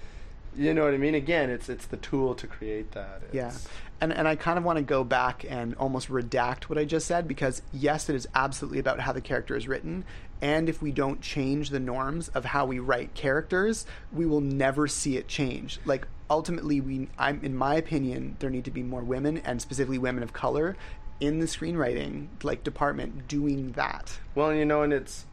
[0.56, 1.14] You know what I mean.
[1.14, 3.22] Again, it's it's the tool to create that.
[3.32, 3.52] Yeah.
[4.00, 7.06] And and I kind of want to go back and almost redact what I just
[7.06, 10.04] said because yes, it is absolutely about how the character is written.
[10.40, 14.86] And if we don't change the norms of how we write characters, we will never
[14.86, 15.80] see it change.
[15.84, 19.98] Like ultimately we I'm in my opinion, there need to be more women and specifically
[19.98, 20.76] women of color
[21.20, 24.18] in the screenwriting like department doing that.
[24.34, 25.26] Well, you know, and it's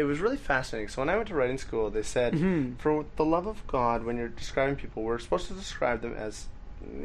[0.00, 0.88] it was really fascinating.
[0.88, 2.78] So when I went to writing school, they said, Mhm.
[2.78, 6.48] for the love of God, when you're describing people, we're supposed to describe them as,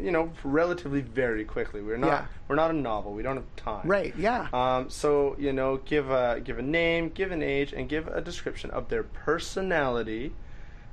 [0.02, 1.82] you know, relatively very quickly.
[1.82, 2.26] We're not Yeah.
[2.48, 3.14] we're not a novel.
[3.14, 3.86] We don't have time.
[3.88, 4.48] Right, yeah.
[4.54, 8.22] Um, so you know, give a give a name, give an age, and give a
[8.22, 10.34] description of their personality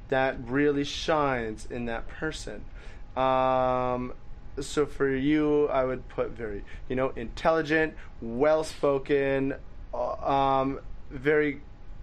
[0.09, 2.65] that really shines in that person.
[3.17, 4.13] Um,
[4.61, 9.55] so for you, I would put very, you know, intelligent, well-spoken,
[9.95, 10.81] uh, um,
[11.11, 11.61] very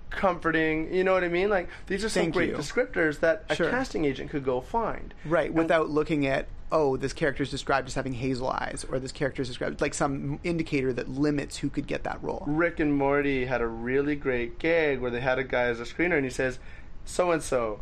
[0.10, 0.93] comforting.
[0.93, 1.49] You know what I mean?
[1.49, 2.55] Like these are some Thank great you.
[2.55, 5.14] descriptors that a casting agent could go find.
[5.26, 8.99] Right, And- without looking at oh, this character is described as having hazel eyes, or
[8.99, 12.43] this character is described like some indicator that limits who could get that role.
[12.45, 15.84] Rick and Morty had a really great gag where they had a guy as a
[15.84, 16.60] screener and he says,
[17.05, 17.82] "So and so,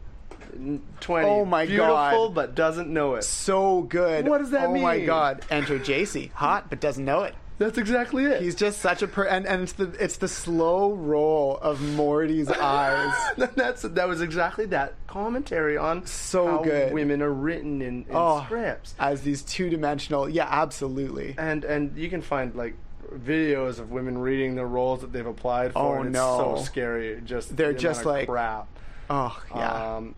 [1.02, 2.34] twenty, Oh my beautiful God.
[2.34, 4.26] but doesn't know it." So good.
[4.28, 5.44] What does that oh my god!
[5.50, 7.36] Enter JC, hot but doesn't know it.
[7.60, 8.42] That's exactly it.
[8.42, 12.50] He's just such a per, and, and it's the it's the slow roll of Morty's
[12.52, 13.14] eyes.
[13.56, 16.94] That's that was exactly that commentary on So how good.
[16.94, 20.30] women are written in, in Oh, scripts, as these two dimensional.
[20.30, 21.34] Yeah, absolutely.
[21.38, 22.76] and and you can find like
[23.12, 25.80] videos of women reading the roles that they've applied for.
[25.80, 26.56] Oh, and it's no.
[26.58, 27.20] so scary.
[27.26, 28.68] Just They're the just like- crap.
[29.10, 29.96] Oh yeah.
[29.96, 30.16] Um,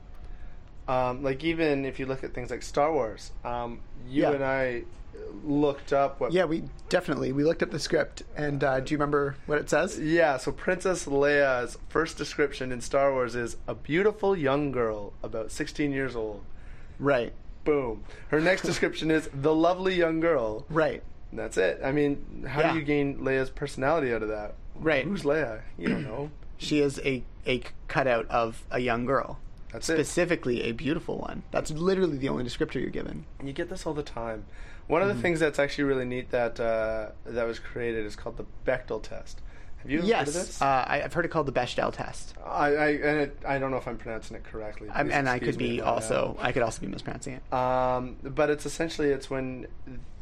[0.87, 4.31] um, like even if you look at things like Star Wars, um, you Yeah.
[4.31, 4.83] and I
[5.43, 6.31] looked up what.
[6.33, 9.69] yeah, we definitely we looked up the script, and uh, do you remember what it
[9.69, 9.99] says?
[9.99, 15.51] Yeah, so Princess Leia's first description in Star Wars is a beautiful young girl about
[15.51, 16.43] 16 years old.
[16.99, 18.03] Right, Boom.
[18.29, 20.65] Her next description is the lovely young girl.
[20.69, 21.03] right.
[21.31, 21.79] And that's it.
[21.83, 22.73] I mean, how Yeah.
[22.73, 24.55] do you gain Leia's personality out of that?
[24.73, 25.05] Right.
[25.05, 25.61] Who's Leia?
[25.77, 26.31] You don't know.
[26.57, 29.39] She is a a cutout of a young girl.
[29.71, 29.93] That's it.
[29.95, 31.43] Specifically, a beautiful one.
[31.51, 33.23] That's literally the only descriptor you're given.
[33.41, 34.45] You get this all the time.
[34.89, 38.37] One of the things that's actually really neat that uh, that was created is called
[38.37, 39.39] the Bechtel test.
[39.83, 40.61] Have you heard of Yes, this?
[40.63, 42.33] uh, I, I've heard it called the Bechdel test.
[42.43, 44.89] I, I and it, I don't know if I'm pronouncing it correctly.
[44.91, 47.35] I'm, Please and I excuse could me be if also, I could also be mispronouncing
[47.35, 47.53] it.
[47.53, 49.67] Um, but it's essentially it's when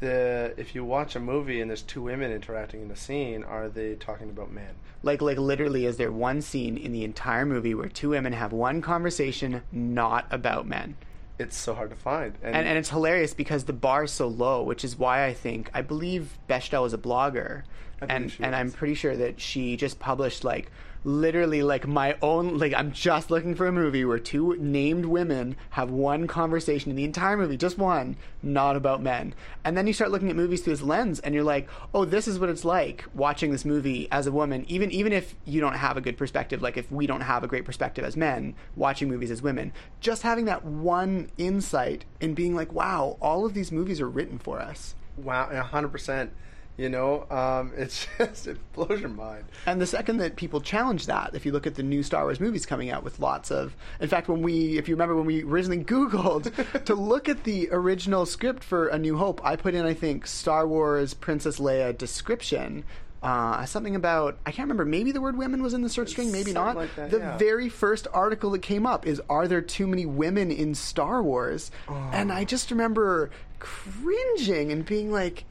[0.00, 3.70] the if you watch a movie and there's two women interacting in a scene, are
[3.70, 4.74] they talking about men?
[5.02, 8.52] Like, like literally, is there one scene in the entire movie where two women have
[8.52, 10.96] one conversation not about men?
[11.38, 12.34] It's so hard to find.
[12.42, 15.32] And, And, and it's hilarious because the bar is so low, which is why I
[15.34, 17.62] think I believe Bechdel is a blogger,
[18.00, 20.70] and and I'm pretty sure that she just published like
[21.04, 25.56] literally like my own like I'm just looking for a movie where two named women
[25.70, 29.34] have one conversation in the entire movie, just one, not about men.
[29.64, 32.28] And then you start looking at movies through this lens, and you're like, oh, this
[32.28, 35.74] is what it's like watching this movie as a woman, even even if you don't
[35.74, 39.08] have a good perspective, like if we don't have a great perspective as men watching
[39.08, 43.72] movies as women, just having that one insight and being like, wow, all of these
[43.72, 44.94] movies are written for us.
[45.16, 46.32] wow, hundred percent.
[46.78, 49.44] You know, um, it's just it blows your mind.
[49.66, 52.40] And the second that people challenge that, if you look at the new Star Wars
[52.40, 55.42] movies coming out with lots of, in fact, when we, if you remember when we
[55.42, 59.84] originally Googled to look at the original script for A New Hope, I put in,
[59.84, 62.84] I think, Star Wars Princess Leia description.
[63.20, 64.84] Uh, something about I can't remember.
[64.84, 66.30] Maybe the word women was in the search string.
[66.30, 66.76] Maybe Something not.
[66.76, 67.36] like that, the yeah.
[67.36, 71.72] very first article that came up is "Are there too many women in Star Wars?"
[71.88, 72.10] Oh.
[72.12, 75.44] And I just remember cringing and being like,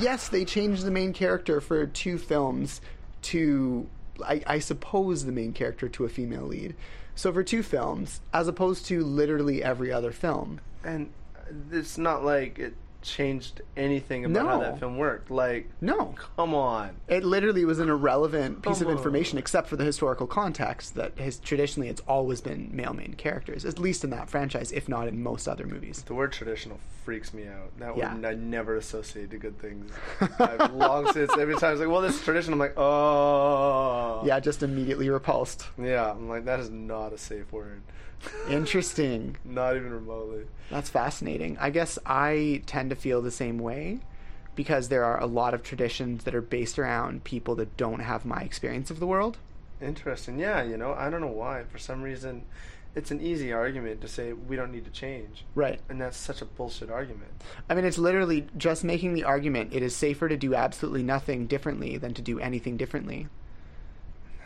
[0.00, 2.80] "Yes, they changed the main character for two films
[3.22, 3.88] to,
[4.24, 6.74] I, I suppose, the main character to a female lead.
[7.14, 10.60] So for two films, as opposed to literally every other film.
[10.82, 11.12] And
[11.70, 15.30] it's not like it changed anything about how that film worked.
[15.30, 16.14] Like, No.
[16.36, 16.96] come on.
[17.08, 18.96] It literally was an irrelevant piece Come of on.
[18.96, 23.64] information, except for the historical context that has traditionally it's always been male main characters,
[23.64, 26.02] at least in that franchise, if not in most other movies.
[26.06, 27.76] The word traditional freaks me out.
[27.78, 28.14] That Yeah.
[28.14, 29.90] would I never associate to good things.
[30.38, 32.52] I've long since every time it's like, well, this is tradition.
[32.52, 35.66] I'm like, oh, Yeah, just immediately repulsed.
[35.78, 36.10] yeah.
[36.10, 37.82] I'm like, that is not a safe word.
[38.48, 39.36] Interesting.
[39.44, 40.44] Not even remotely.
[40.70, 41.56] That's fascinating.
[41.60, 44.00] I guess I tend to feel the same way
[44.54, 48.24] because there are a lot of traditions that are based around people that don't have
[48.24, 49.38] my experience of the world.
[49.80, 50.38] Interesting.
[50.38, 51.64] Yeah, you know, I don't know why.
[51.64, 52.44] For some reason,
[52.94, 55.44] it's an easy argument to say we don't need to change.
[55.54, 55.80] Right.
[55.88, 57.30] And that's such a bullshit argument.
[57.68, 61.46] I mean, it's literally just making the argument it is safer to do absolutely nothing
[61.46, 63.28] differently than to do anything differently.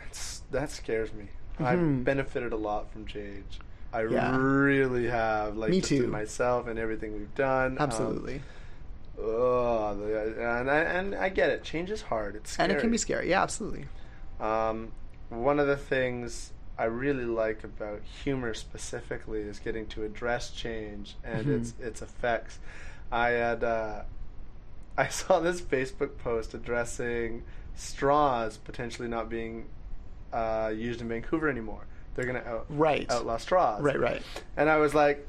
[0.03, 1.27] That's, that scares me.
[1.59, 1.65] Mhm.
[1.65, 3.59] I've benefited a lot from change.
[3.93, 4.37] I Yeah.
[4.37, 5.55] really have.
[5.57, 6.07] Like Me too.
[6.07, 7.73] myself and everything we've done.
[7.73, 8.41] Um, Absolutely.
[9.19, 11.63] oh, the- and I and I get it.
[11.63, 12.35] Change is hard.
[12.35, 12.69] It's scary.
[12.69, 13.29] and it can be scary.
[13.29, 13.85] Yeah, absolutely.
[14.39, 14.91] Um,
[15.29, 21.15] one of the things I really like about humor specifically is getting to address change
[21.23, 21.59] and Mhm.
[21.61, 22.59] its its effects.
[23.11, 24.01] I had uh,
[24.97, 27.43] I saw this Facebook post addressing
[27.75, 29.65] straws potentially not being
[30.33, 31.85] uh, used in Vancouver anymore.
[32.17, 33.05] They're gonna out, Right.
[33.09, 33.81] outlaw straws.
[33.81, 34.21] Right, right.
[34.57, 35.25] And I was like,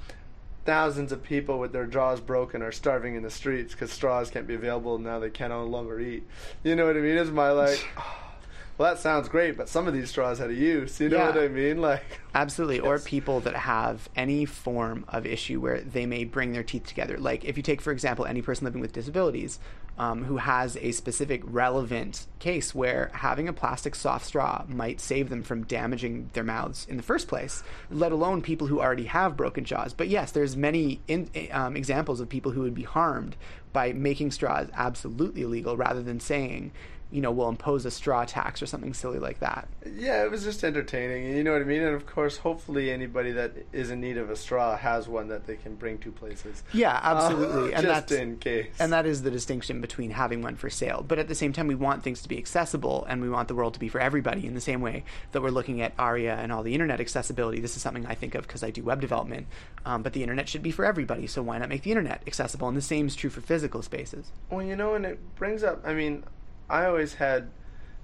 [0.65, 4.47] thousands of people with their jaws broken are starving in the streets because straws can't
[4.47, 6.25] be available and now they can no longer eat.
[6.65, 7.17] You know what I mean?
[7.19, 7.87] Is my like,
[8.79, 10.99] well, that sounds great, but some of these straws had a use.
[10.99, 11.27] You know Yeah.
[11.27, 11.83] what I mean?
[11.83, 12.03] Like,
[12.35, 12.81] Absolutely.
[12.81, 17.19] Or people that have any form of issue where they may bring their teeth together.
[17.19, 19.59] Like if you take, for example, any person living with disabilities
[19.99, 25.29] um, who has a specific relevant case where having a plastic soft straw might save
[25.29, 29.37] them from damaging their mouths in the first place, let alone people who already have
[29.37, 29.93] broken jaws.
[29.93, 33.37] But yes, there's many in, um, examples of people who would be harmed
[33.73, 36.71] by making straws absolutely illegal rather than saying,
[37.11, 39.67] you know, we'll impose a straw tax or something silly like that.
[39.97, 41.35] yeah, it was just entertaining.
[41.37, 41.83] You know what I mean?
[41.83, 45.47] And of course, hopefully, anybody that is in need of a straw has one that
[45.47, 46.63] they can bring to places.
[46.73, 47.73] Yeah, absolutely.
[47.73, 48.75] Uh, and just in case.
[48.79, 51.05] and that is the distinction between having one for sale.
[51.07, 53.55] But at the same time, we want things to be accessible, and we want the
[53.55, 54.47] world to be for everybody.
[54.47, 57.77] In the same way that we're looking at ARIA and all the internet accessibility, this
[57.77, 59.47] is something I think of because I do web development.
[59.87, 62.69] Um, but the internet should be for everybody, so why not make the internet accessible?
[62.69, 64.31] And the same is true for physical spaces.
[64.51, 65.83] Well, you know, and it brings up.
[65.87, 66.25] I mean,
[66.71, 67.51] I always had,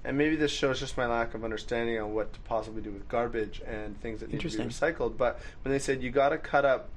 [0.04, 3.08] and maybe this shows just my lack of understanding on what to possibly do with
[3.08, 5.16] garbage and things that need to be recycled.
[5.16, 6.88] But when they said you got to cut up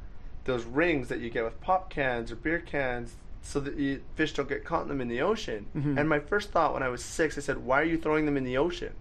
[0.46, 3.16] those rings that you get with pop cans or beer cans.
[3.44, 5.68] So that you, fish don't get caught in them in the ocean.
[5.74, 5.98] Mhm.
[5.98, 8.36] And my first thought when I was six, I said, "Why are you throwing them
[8.36, 8.92] in the ocean?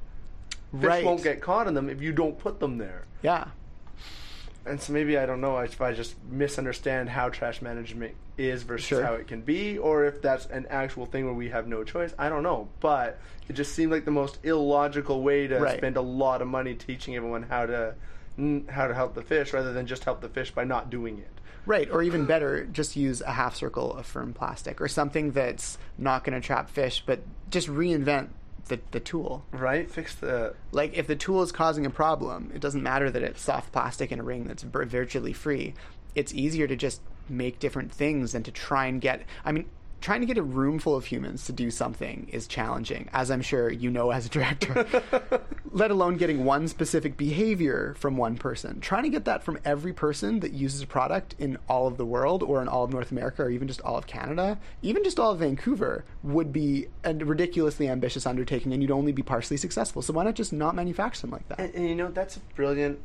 [0.71, 1.05] Fish right.
[1.05, 3.49] won't get caught in them if you don't put them there." Yeah.
[4.67, 8.87] And so maybe I don't know if I just misunderstand how trash management is versus
[8.87, 9.03] Sure.
[9.05, 12.13] how it can be, or if that's an actual thing where we have no choice.
[12.19, 15.79] I don't know, but it just seemed like the most illogical way to Right.
[15.79, 17.95] spend a lot of money teaching everyone how to
[18.69, 21.31] how to help the fish, rather than just help the fish by not doing it.
[21.65, 25.79] Right, or even better, just use a half circle of firm plastic or something that's
[25.97, 28.29] not going to trap fish, but just reinvent
[28.69, 29.45] the, the tool.
[29.53, 29.91] Right?
[29.91, 33.41] Fix the Like if the tool is causing a problem, it doesn't matter that it's
[33.41, 35.75] soft plastic in a ring that's virtually free.
[36.15, 39.23] It's easier to just make different things than to try and get.
[39.45, 39.67] I mean,
[40.01, 43.43] trying to get a room full of humans to do something is challenging, as I'm
[43.43, 44.87] sure you know as a director.
[45.73, 48.81] Let alone getting one specific behavior from one person.
[48.81, 52.07] Trying to get that from every person that uses a product in all of the
[52.07, 55.19] world or in all of North America or even just all of Canada, even just
[55.19, 60.03] all of Vancouver, would be a ridiculously ambitious undertaking and you'd only be partially successful.
[60.03, 61.59] So why not just not manufacture them like that?
[61.59, 62.99] And, and you know, that's a brilliant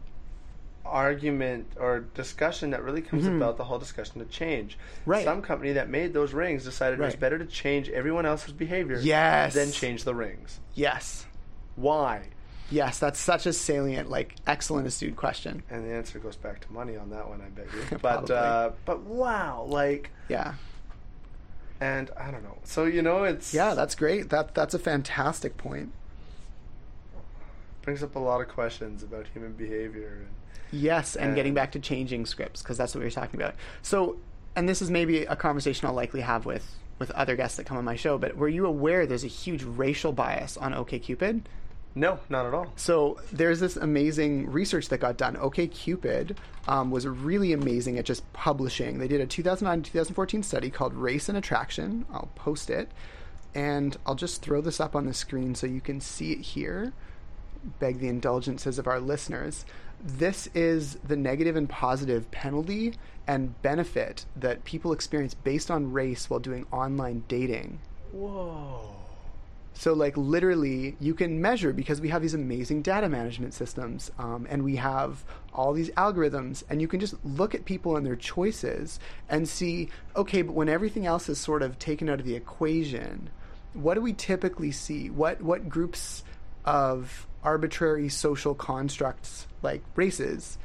[0.86, 4.78] argument or discussion that really comes about the whole discussion of change.
[5.02, 5.12] Mm-hmm.
[5.12, 5.24] Right.
[5.26, 9.00] Some company that made those rings decided it was better to change everyone else's behavior
[9.00, 9.54] Yes.
[9.54, 10.60] than change the rings.
[10.74, 11.26] Yes.
[11.76, 12.28] Why?
[12.70, 15.62] Yes, that's such a salient, like, excellent astute question.
[15.70, 17.98] And the answer goes back to money on that one, I bet you.
[18.02, 20.54] but uh, but wow, like, Yeah.
[21.82, 22.58] and I don't know.
[22.64, 24.30] So you know, it's Yeah, that's great.
[24.30, 25.92] That that's a fantastic point.
[27.82, 30.20] brings up a lot of questions about human behavior.
[30.20, 30.28] And,
[30.72, 33.56] Yes, and getting back to changing scripts because that's what we were talking about.
[33.82, 34.18] So,
[34.56, 37.78] and this is maybe a conversation I'll likely have with with other guests that come
[37.78, 38.18] on my show.
[38.18, 41.42] But were you aware there's a huge racial bias on OKCupid?
[41.94, 42.72] no, not at all.
[42.76, 45.36] So there's this amazing research that got done.
[45.36, 49.00] OKCupid um, was really amazing at just publishing.
[49.00, 52.06] They did a 2009-2014 study called Race and Attraction.
[52.12, 52.90] I'll post it,
[53.54, 56.94] and I'll just throw this up on the screen so you can see it here.
[57.80, 59.66] beg the indulgences of our listeners.
[60.04, 62.96] This is the negative and positive penalty
[63.28, 67.80] and benefit that people experience based on race while doing online dating.
[68.12, 68.96] Whoa.
[69.74, 74.46] So, like, literally, you can measure because we have these amazing data management systems um,
[74.50, 75.24] and we have
[75.54, 79.00] all these algorithms, and you can just look at people and their choices
[79.30, 83.30] and see, okay, but when everything else is sort of taken out of the equation,
[83.74, 85.10] what do we typically see?
[85.10, 86.24] What, what groups
[86.66, 90.58] of arbitrary social constructs, like races,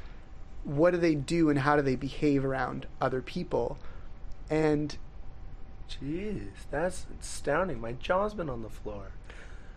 [0.63, 3.77] what do they do and how do they behave around other people?
[4.49, 4.97] And
[5.89, 7.79] Jeez, that's astounding.
[7.79, 9.11] My jaw's been on the floor.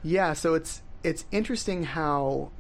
[0.03, 2.51] Yeah, so it's it's interesting how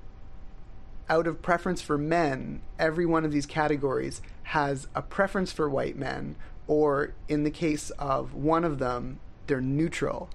[1.08, 5.96] out of preference for men, every one of these categories has a preference for white
[5.96, 6.36] men,
[6.68, 10.30] or in the case of one of them, they're neutral,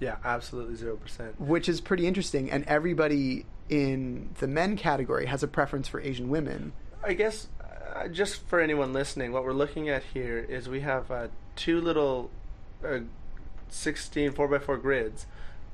[0.00, 1.38] Yeah, absolutely zero percent.
[1.38, 2.50] which is pretty interesting.
[2.50, 6.72] And everybody in the men category has a preference for Asian women.
[7.02, 7.48] I guess
[7.94, 11.80] uh, just for anyone listening, what we're looking at here is we have uh, two
[11.80, 12.30] little
[12.84, 13.00] uh,
[13.68, 15.26] 16 4x4 grids.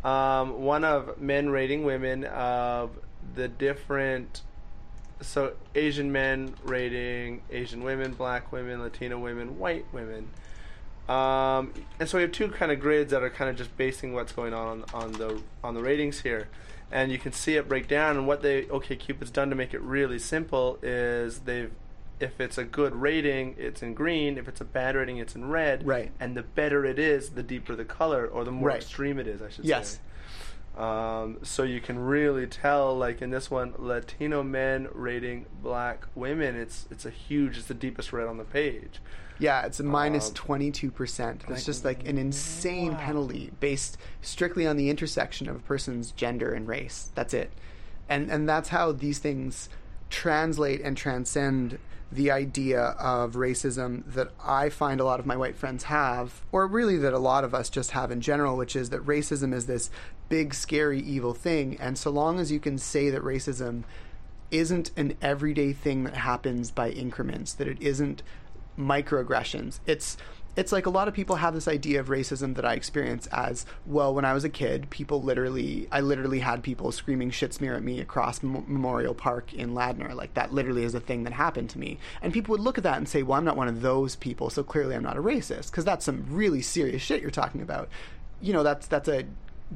[0.03, 2.91] Um, one of men rating women of
[3.35, 4.43] the different.
[5.21, 10.29] So Asian men rating Asian women, black women, Latino women, white women.
[11.09, 14.15] Um, and so we have two kind of grids that are kind of just basing
[14.15, 16.49] what's going on on the on the ratings here,
[16.91, 18.17] and you can see it break down.
[18.17, 21.71] And what they OK Cupid's done to make it really simple is they've
[22.21, 24.39] if it's a good rating, it's in green.
[24.39, 25.87] If it's a bad rating, it's in red.
[25.87, 26.11] Right.
[26.21, 28.77] And the better it is, the deeper the color, or the more Right.
[28.77, 29.95] extreme it is, I should Yes.
[30.77, 30.81] say.
[30.81, 36.57] Um, so you can really tell, like in this one, Latino men rating black women.
[36.57, 39.01] It's it's a huge, it's the deepest red on the page.
[39.39, 41.35] Yeah, it's a minus Um, 22%.
[41.35, 42.99] It's like, just like an insane wow.
[42.99, 47.11] penalty based strictly on the intersection of a person's gender and race.
[47.15, 47.51] That's it.
[48.09, 49.69] And and that's how these things
[50.11, 51.79] translate and transcend
[52.13, 56.67] the idea of racism that I find a lot of my white friends have, or
[56.67, 59.67] really that a lot of us just have in general, which is that racism is
[59.67, 59.91] this
[60.29, 61.77] big, scary, evil thing.
[61.81, 63.83] And so long as you can say that racism
[64.51, 68.23] isn't an everyday thing that happens by increments, that it isn't
[68.79, 69.81] microaggressions.
[69.87, 70.17] It's
[70.57, 73.67] it's like a lot of people have this idea of racism that I experience as
[73.87, 74.15] well.
[74.15, 77.83] When I was a kid, people literally, I literally had people screaming shit smear at
[77.83, 80.15] me across M- Memorial Park in Ladner.
[80.15, 81.99] Like that literally is a thing that happened to me.
[82.23, 84.51] And people would look at that and say, "Well, I'm not one of those people,
[84.51, 87.89] so clearly I'm not a racist," because that's some really serious shit you're talking about.
[88.41, 89.25] You know, that's that's a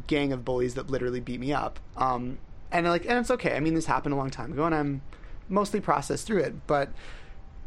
[0.07, 1.81] gang of bullies that literally beat me up.
[1.97, 2.39] Um,
[2.71, 3.57] and like, and it's okay.
[3.57, 5.03] I mean, this happened a long time ago, and I'm
[5.49, 6.67] mostly processed through it.
[6.67, 6.91] But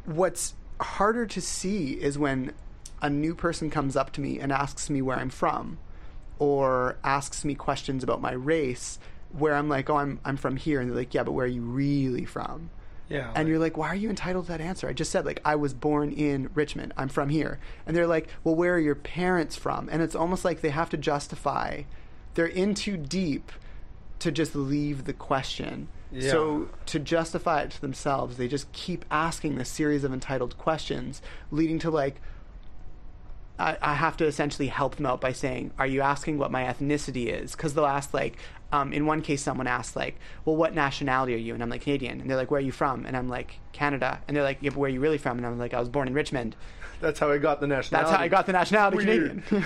[0.06, 2.54] what's harder to see is when
[3.02, 5.80] a new person comes up to me and asks me where I'm from
[6.40, 9.00] or asks me questions about my race
[9.32, 11.50] where I'm like, "Oh, I'm I'm from here." And they're like, "Yeah, but where are
[11.50, 12.70] you really from?"
[13.10, 13.32] Yeah.
[13.36, 15.56] And you're like, "Why are you entitled to that answer?" I just said like I
[15.56, 16.94] was born in Richmond.
[16.98, 17.60] I'm from here.
[17.86, 20.90] And they're like, "Well, where are your parents from?" And it's almost like they have
[20.90, 21.84] to justify
[22.34, 23.52] they're in too deep
[24.20, 25.88] to just leave the question.
[26.12, 26.32] Yeah.
[26.32, 31.22] So to justify it to themselves, they just keep asking this series of entitled questions,
[31.52, 32.22] leading to like
[33.62, 36.64] I, I have to essentially help them out by saying, "Are you asking what my
[36.64, 38.38] ethnicity is?" Because they'll ask like,
[38.72, 41.82] um, in one case, someone asked like, "Well, what nationality are you?" And I'm like,
[41.82, 44.58] "Canadian." And they're like, "Where are you from?" And I'm like, "Canada." And they're like,
[44.62, 46.56] "Yeah, but where are you really from?" And I'm like, "I was born in Richmond."
[47.02, 48.12] That's how I got the nationality.
[48.12, 49.44] That's how I got the nationality Weird.
[49.46, 49.64] Canadian.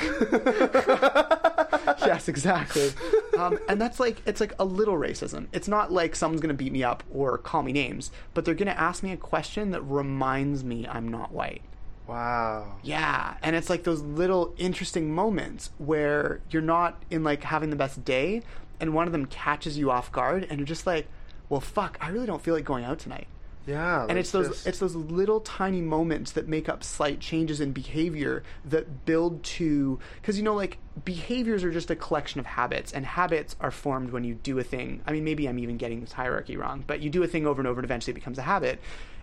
[2.00, 2.91] yes, exactly.
[3.38, 5.48] Um, and that's like it's like a little racism.
[5.52, 8.72] It's not like someone's gonna beat me up or call me names, but they're gonna
[8.72, 11.62] ask me a question that reminds me I'm not white.
[12.08, 12.78] Wow.
[12.84, 17.76] Yeah, and it's like those little interesting moments where you're not in like having the
[17.76, 18.44] best day,
[18.80, 21.08] and one of them catches you off guard, and you're just like,
[21.50, 23.28] "Well, fuck, I really don't feel like going out tonight."
[23.68, 24.05] Yeah.
[24.07, 27.72] and it's those just- it's those little tiny moments that make up slight changes in
[27.72, 32.91] behavior that build to because you know like behaviors are just a collection of habits
[32.91, 36.01] and habits are formed when you do a thing i mean maybe i'm even getting
[36.01, 38.38] this hierarchy wrong but you do a thing over and over and eventually it becomes
[38.38, 38.80] a habit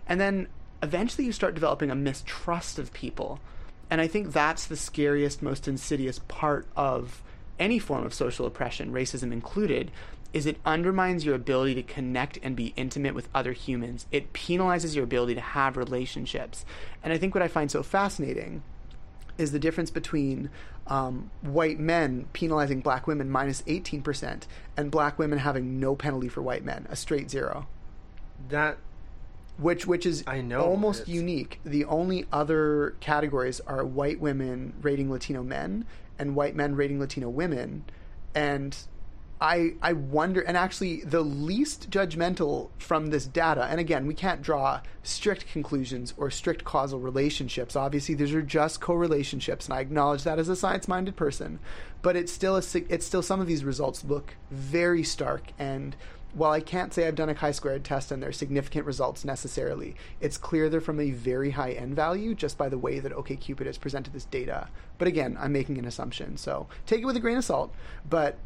[0.07, 0.47] and then
[0.81, 3.39] eventually you start developing a mistrust of people
[3.89, 7.23] and i think that's the scariest most insidious part of
[7.59, 9.89] any form of social oppression racism included
[10.33, 14.07] is it undermines your ability to connect and be intimate with other humans.
[14.11, 16.65] It penalizes your ability to have relationships.
[17.03, 18.63] And I think what I find so fascinating
[19.37, 20.49] is the difference between
[20.87, 24.43] um, white men penalizing black women minus 18%
[24.75, 27.67] and black women having no penalty for white men, a straight zero.
[28.49, 28.77] that
[29.57, 31.59] Which, which is I know, almost it's- unique.
[31.63, 35.85] The only other categories are white women rating Latino men
[36.17, 37.85] and white men rating Latino women.
[38.35, 38.75] And
[39.43, 44.41] I, I wonder, and actually, the least judgmental from this data, and again, we can't
[44.41, 47.75] draw strict conclusions or strict causal relationships.
[47.75, 51.59] Obviously, these are just correlationships, and I acknowledge that as a science-minded person.
[52.01, 55.51] But it's still a, it's still some of these results look very stark.
[55.59, 55.97] And
[56.33, 60.37] while I can't say I've done a chi-squared test and there's significant results necessarily, it's
[60.37, 63.77] clear they're from a very high n value just by the way that OkCupid has
[63.77, 64.69] presented this data.
[64.97, 67.73] But again, I'm making an assumption, so take it with a grain of salt.
[68.09, 68.37] But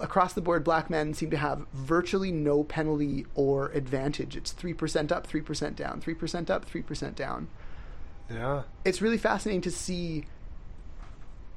[0.00, 4.36] across the board, black men seem to have virtually no penalty or advantage.
[4.36, 7.48] It's 3% up, 3% down, 3% up, 3% down.
[8.30, 8.62] Yeah.
[8.84, 10.26] It's really fascinating to see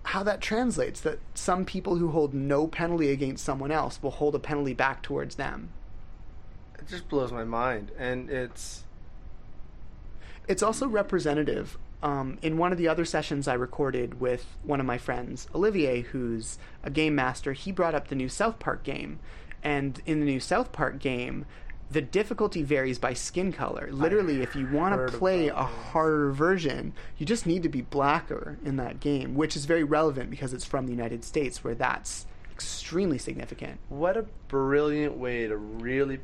[0.03, 4.35] how that translates that some people who hold no penalty against someone else will hold
[4.35, 5.69] a penalty back towards them.
[6.79, 7.91] It just blows my mind.
[7.97, 8.83] And it's.
[10.47, 14.85] It's also representative um, in one of the other sessions I recorded with one of
[14.85, 19.19] my friends, Olivier, who's a game master, he brought up the new South Park game.
[19.63, 21.45] And in the new South Park game,
[21.91, 23.89] the difficulty varies by skin color.
[23.91, 28.57] Literally, if you want to play a harder version, you just need to be blacker
[28.63, 32.25] in that game, which is very relevant because it's from the United States, where that's
[32.49, 33.79] extremely significant.
[33.89, 36.21] What a brilliant way to really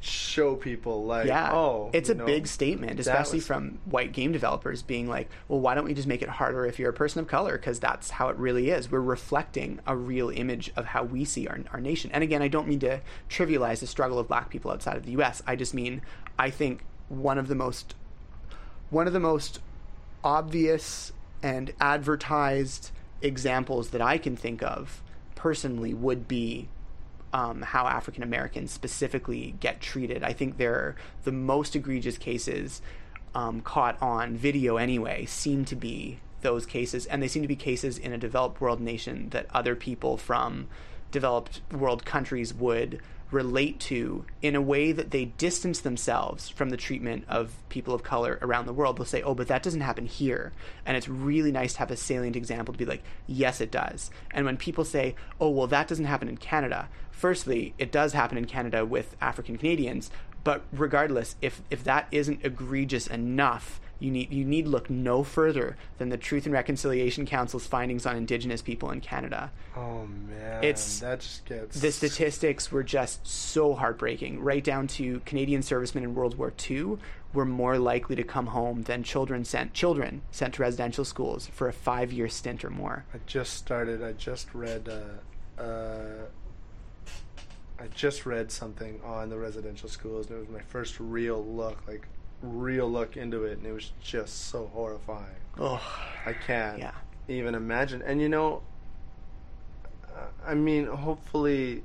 [0.00, 1.52] show people like yeah.
[1.52, 3.46] oh it's a know, big statement especially was...
[3.46, 6.78] from white game developers being like well why don't we just make it harder if
[6.78, 7.58] you're a person of color?
[7.58, 8.90] Because that's how it really is.
[8.90, 12.10] We're reflecting a real image of how we see our, our nation.
[12.12, 15.12] And again i don't mean to trivialize the struggle of black people outside of the
[15.12, 16.02] us i just mean
[16.38, 17.94] i think one of the most
[18.90, 19.60] one of the most
[20.22, 22.90] obvious and advertised
[23.22, 25.02] examples that i can think of
[25.34, 26.68] personally would be
[27.32, 30.22] um, how African Americans specifically get treated.
[30.22, 32.82] I think they're the most egregious cases
[33.34, 37.56] um, caught on video anyway seem to be those cases, and they seem to be
[37.56, 40.66] cases in a developed world nation that other people from
[41.10, 43.00] developed world countries would
[43.30, 48.02] relate to in a way that they distance themselves from the treatment of people of
[48.02, 48.96] color around the world.
[48.96, 50.52] They'll say, oh, but that doesn't happen here.
[50.84, 54.10] And it's really nice to have a salient example to be like, yes, it does.
[54.30, 58.38] And when people say, oh, well, that doesn't happen in Canada, firstly, it does happen
[58.38, 60.10] in Canada with African Canadians.
[60.42, 65.76] But regardless, if, if that isn't egregious enough, you need you need look no further
[65.98, 69.52] than the Truth and Reconciliation Council's findings on Indigenous people in Canada.
[69.76, 74.40] Oh man, it's that just gets the statistics were just so heartbreaking.
[74.40, 76.98] Right down to Canadian servicemen in World War II
[77.32, 81.68] were more likely to come home than children sent children sent to residential schools for
[81.68, 83.04] a five year stint or more.
[83.14, 84.02] I just started.
[84.02, 84.88] I just read.
[84.88, 86.26] Uh, uh,
[87.78, 91.78] I just read something on the residential schools, and it was my first real look,
[91.88, 92.06] like
[92.42, 95.26] real look into it, and it was just so horrifying.
[95.58, 95.82] Oh,
[96.24, 96.92] I can't yeah.
[97.28, 98.02] even imagine.
[98.02, 98.62] And you know,
[100.46, 101.82] I mean, hopefully,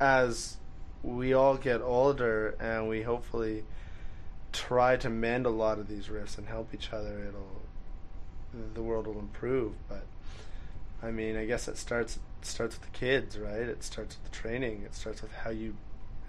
[0.00, 0.56] as
[1.02, 3.64] we all get older and we hopefully
[4.52, 7.62] try to mend a lot of these rifts and help each other, it'll
[8.74, 9.72] the world will improve.
[9.88, 10.04] But
[11.02, 13.60] I mean, I guess it starts it starts with the kids, right?
[13.60, 14.82] It starts with the training.
[14.84, 15.76] It starts with how you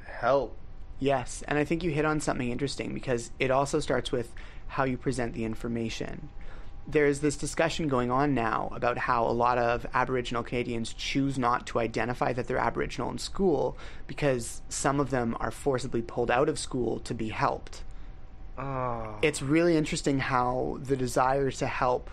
[0.06, 0.56] help
[1.00, 4.34] Yes, and I think you hit on something interesting because it also starts with
[4.68, 6.30] how you present the information.
[6.88, 11.68] There's this discussion going on now about how a lot of Aboriginal Canadians choose not
[11.68, 13.78] to identify that they're Aboriginal in school
[14.08, 17.84] because some of them are forcibly pulled out of school to be helped.
[18.58, 19.18] Oh.
[19.22, 22.10] It's really interesting how the desire to help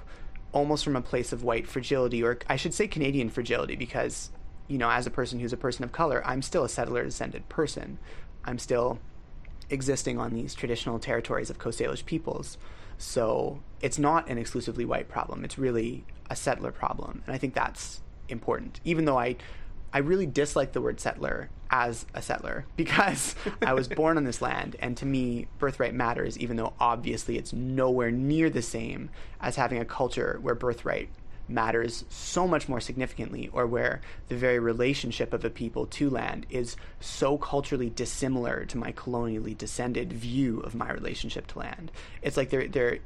[0.53, 4.30] almost from a place of white fragility, or I should say Canadian fragility, because,
[4.68, 7.49] you know, as a person who's a person of color, I'm still a settler descended
[7.49, 7.99] person.
[8.45, 8.99] I'm still
[9.71, 12.59] existing on these traditional territories of Coast Salish peoples.
[12.99, 15.45] So it's not an exclusively white problem.
[15.45, 17.23] It's really a settler problem.
[17.27, 18.81] And I think that's important.
[18.85, 19.37] Even though I
[19.93, 24.43] I really dislike the word settler as a settler because I was born on this
[24.43, 29.55] land and to me birthright matters even though obviously it's nowhere near the same as
[29.55, 31.11] having a culture where birthright
[31.49, 36.47] matters so much more significantly, or where the very relationship of a people to land
[36.51, 41.93] is so culturally dissimilar to my colonially descended view of my relationship to land.
[42.23, 42.99] It's like they're they're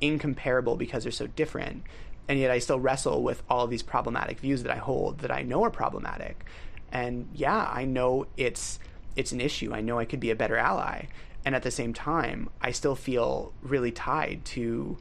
[0.00, 1.84] incomparable because they're so different,
[2.28, 5.42] and yet I still wrestle with all these problematic views that I hold that I
[5.42, 6.44] know are problematic.
[6.90, 8.78] And yeah, I know it's
[9.16, 9.72] it's an issue.
[9.72, 11.06] I know I could be a better ally.
[11.44, 14.96] And at the same time, I still feel really tied to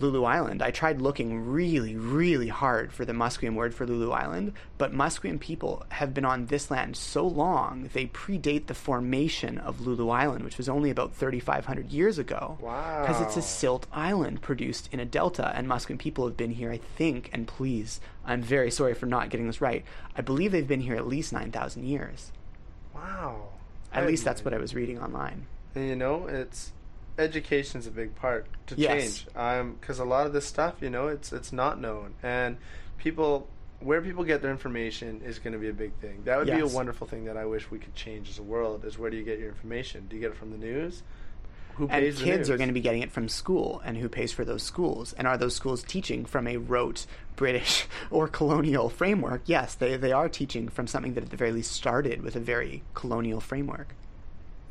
[0.00, 0.62] Lulu Island.
[0.62, 5.40] I tried looking really, really hard for the Musqueam word for Lulu Island, but Musqueam
[5.40, 10.44] people have been on this land so long, they predate the formation of Lulu Island,
[10.44, 12.58] which was only about 3,500 years ago.
[12.60, 13.00] Wow.
[13.00, 16.70] Because it's a silt island produced in a delta, and Musqueam people have been here,
[16.70, 19.84] I think, and please, I'm very sorry for not getting this right.
[20.16, 22.30] I believe they've been here at least 9,000 years.
[22.94, 23.48] Wow.
[23.92, 25.46] At I least that's what I was reading online.
[25.74, 26.72] And you know, it's
[27.18, 29.00] education's a big part to Yes.
[29.22, 29.26] change.
[29.36, 32.56] Um, because a lot of this stuff, you know, it's it's not known, and
[32.98, 33.48] people
[33.80, 36.22] where people get their information is going to be a big thing.
[36.24, 38.84] That would be a wonderful thing that I wish we could change as a world.
[38.84, 40.06] Is where do you get your information?
[40.08, 41.02] Do you get it from the news?
[41.76, 44.44] Who and kids are going to be getting it from school and who pays for
[44.44, 47.06] those schools and are those schools teaching from a rote
[47.36, 51.52] british or colonial framework yes they, they are teaching from something that at the very
[51.52, 53.94] least started with a very colonial framework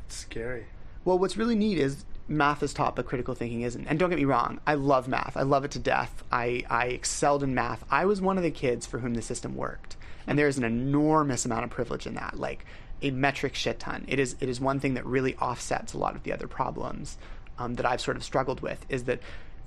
[0.05, 0.65] It's scary.
[1.05, 3.87] well what's really neat is math is taught but critical thinking isn't.
[3.87, 5.37] And don't get me wrong i love math.
[5.37, 6.23] I love it to death.
[6.31, 7.83] I, I excelled in math.
[7.89, 9.97] I was one of the kids for whom the system worked.
[10.25, 12.65] And there's an enormous amount of privilege in that like
[13.01, 14.05] a metric shit ton.
[14.07, 17.17] It is it is one thing that really offsets a lot of the other problems
[17.59, 19.19] um, that i've sort of struggled with is that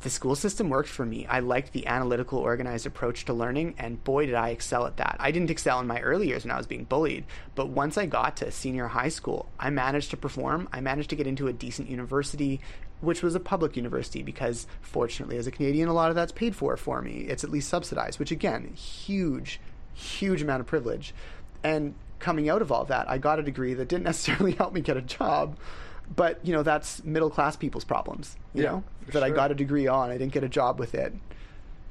[0.02, 1.26] the school system worked for me.
[1.26, 5.16] I liked the analytical, organized approach to learning, and boy, did I excel at that.
[5.20, 7.24] I didn't excel in my early years when I was being bullied,
[7.54, 10.68] but once I got to senior high school, I managed to perform.
[10.72, 12.60] I managed to get into a decent university,
[13.02, 16.56] which was a public university because, fortunately, as a Canadian, a lot of that's paid
[16.56, 17.26] for for me.
[17.28, 19.60] It's at least subsidized, which again, huge,
[19.92, 21.14] huge amount of privilege.
[21.62, 24.80] And coming out of all that, I got a degree that didn't necessarily help me
[24.80, 25.58] get a job.
[26.14, 28.36] But you know that's middle class people's problems.
[28.54, 30.10] You Yeah, know that I got a degree on.
[30.10, 31.14] I didn't get a job with it.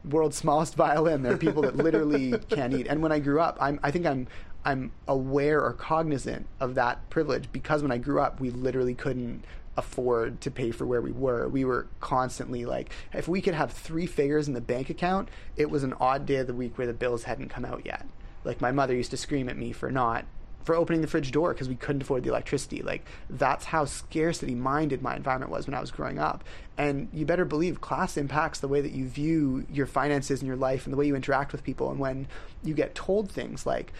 [0.09, 1.24] World's smallest violin.
[1.24, 2.88] There are people that literally can't eat.
[2.88, 4.28] And when I grew up, I'm, I think I'm
[4.65, 9.45] I'm aware or cognizant of that privilege because when I grew up, we literally couldn't
[9.78, 11.47] afford to pay for where we were.
[11.47, 15.70] We were constantly like, if we could have three figures in the bank account, it
[15.70, 18.05] was an odd day of the week where the bills hadn't come out yet.
[18.43, 20.26] Like my mother used to scream at me for not
[20.64, 22.82] for opening the fridge door because we couldn't afford the electricity.
[22.82, 26.43] Like that's how scarcity minded my environment was when I was growing up.
[26.78, 30.57] And you better believe class impacts the way that you view your finances and your
[30.57, 31.89] life and the way you interact with people.
[31.89, 32.28] And when
[32.64, 33.93] you get told things like,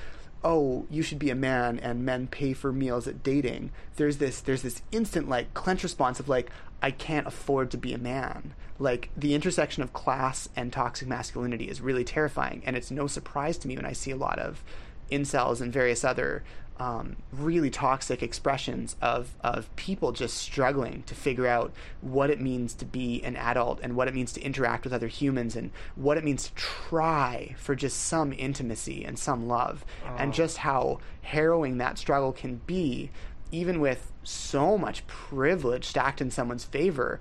[0.44, 4.42] "Oh, you should be a man and men pay for meals at dating," there's this
[4.42, 6.50] there's this instant like clench response of like,
[6.82, 11.66] "I can't afford to be a man." Like the intersection of class and toxic masculinity
[11.66, 14.64] is really terrifying, and it's no surprise to me when I see a lot of
[15.12, 16.44] incels and various other
[16.80, 22.74] um, really toxic expressions of, of people just struggling to figure out what it means
[22.76, 26.18] to be an adult and what it means to interact with other humans and what
[26.18, 29.84] it means to try for just some intimacy and some love.
[30.18, 33.12] And just how harrowing that struggle can be
[33.52, 37.20] even with so much privilege stacked in someone's favor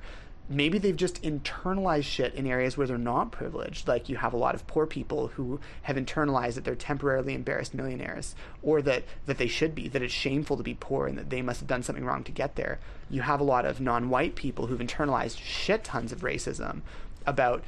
[0.48, 3.86] maybe they've just internalized shit in areas where they're not privileged.
[3.86, 7.74] Like you have a lot of poor people who have internalized that they're temporarily embarrassed
[7.74, 11.30] millionaires, or that that they should be, that it's shameful to be poor and that
[11.30, 12.78] they must have done something wrong to get there.
[13.10, 16.80] You have a lot of non-white people who've internalized shit tons of racism
[17.26, 17.62] about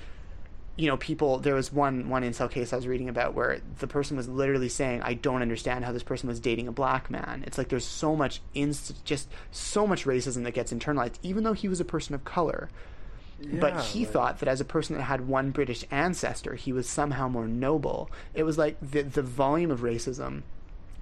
[0.81, 1.39] you know, people.
[1.39, 4.70] There was one one incel case I was reading about where the person was literally
[4.70, 7.85] saying, "I don't understand how this person was dating a black man." It's like there's
[7.85, 11.85] so much inst- just so much racism that gets internalized, even though he was a
[11.85, 12.70] person of color.
[13.59, 16.87] but he like- thought that as a person that had one British ancestor, he was
[16.87, 18.11] somehow more noble.
[18.35, 20.43] It was like the the volume of racism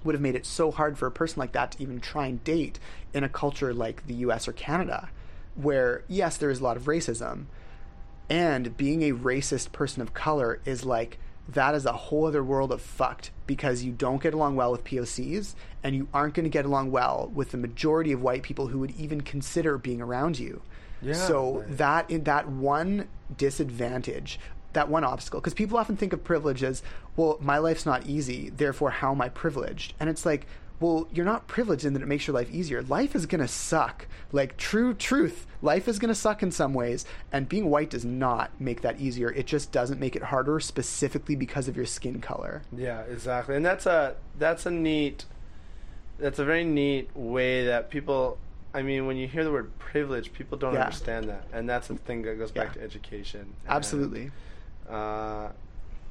[0.03, 2.43] would have made it so hard for a person like that to even try and
[2.43, 2.79] date
[3.13, 5.09] in a culture like the US or Canada,
[5.55, 7.45] where yes, there is a lot of racism,
[8.29, 12.71] and being a racist person of color is like that is a whole other world
[12.71, 16.49] of fucked because you don't get along well with POCs and you aren't going to
[16.49, 20.37] get along well with the majority of white people who would even consider being around
[20.37, 20.61] you.
[21.01, 21.75] Yeah, so man.
[21.77, 24.39] that in that one disadvantage,
[24.73, 26.83] that one obstacle, because people often think of privilege as,
[27.15, 29.93] well, my life's not easy, therefore how am I privileged?
[29.99, 30.45] And it's like,
[30.79, 32.81] well, you're not privileged in that it makes your life easier.
[32.83, 34.07] Life is gonna suck.
[34.31, 38.51] Like true truth, life is gonna suck in some ways, and being white does not
[38.59, 39.31] make that easier.
[39.31, 42.61] It just doesn't make it harder specifically because of your skin color.
[42.71, 43.55] Yeah, exactly.
[43.55, 45.25] And that's a that's a neat
[46.17, 48.37] that's a very neat way that people
[48.73, 50.81] I mean, when you hear the word privilege, people don't Yeah.
[50.83, 51.43] understand that.
[51.51, 52.73] And that's the thing that goes back Yeah.
[52.73, 53.39] to education.
[53.41, 54.29] And, Absolutely.
[54.87, 55.49] uh,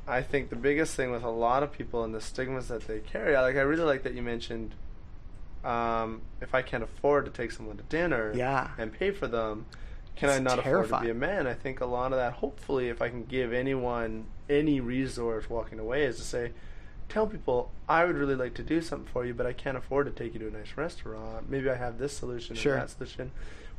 [0.08, 3.00] I think the biggest thing with a lot of people and the stigmas that they
[3.00, 4.74] carry, like I really like that you mentioned
[5.64, 8.70] um, if I can't afford to take someone to dinner Yeah.
[8.78, 9.66] and pay for them,
[10.16, 11.46] can I It's not afford to be a man?
[11.46, 15.78] I think a lot of that, hopefully, if I can give anyone any resource walking
[15.78, 16.52] away, is to say,
[17.08, 20.06] tell people, I would really like to do something for you, but I can't afford
[20.06, 21.48] to take you to a nice restaurant.
[21.50, 22.74] Maybe I have this solution Sure.
[22.74, 23.30] and that solution.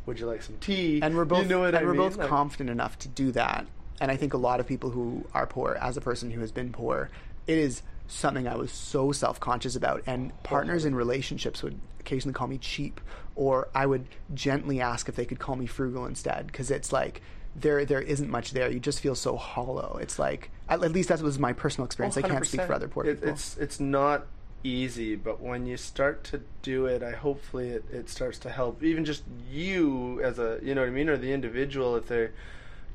[0.05, 1.01] Would you like some tea?
[1.01, 1.97] and we're both you know and I we're mean?
[1.97, 3.67] both Like- confident enough to do that
[4.01, 6.51] and I think a lot of people who are poor, as a person who has
[6.51, 7.09] been poor,
[7.47, 10.03] it is something I was so self conscious about.
[10.05, 13.01] And partners in relationships would occasionally call me cheap,
[13.35, 17.21] or I would gently ask if they could call me frugal instead, because it's like
[17.55, 18.71] there there isn't much there.
[18.71, 19.99] You just feel so hollow.
[20.01, 22.17] It's like at, at least that was my personal experience.
[22.17, 23.29] I can't speak for other poor It- people.
[23.33, 24.27] It's it's not
[24.61, 28.83] easy, but when you start to do it, I hopefully it, it starts to help
[28.83, 32.31] even just you as a you know what I mean, or the individual if they're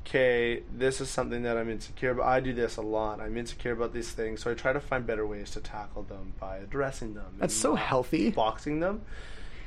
[0.05, 2.27] okay, this is something that I'm insecure about.
[2.27, 3.19] I do this a lot.
[3.19, 6.33] I'm insecure about these things, so I try to find better ways to tackle them
[6.39, 7.35] by addressing them.
[7.39, 8.29] That's so healthy.
[8.31, 9.01] Boxing them.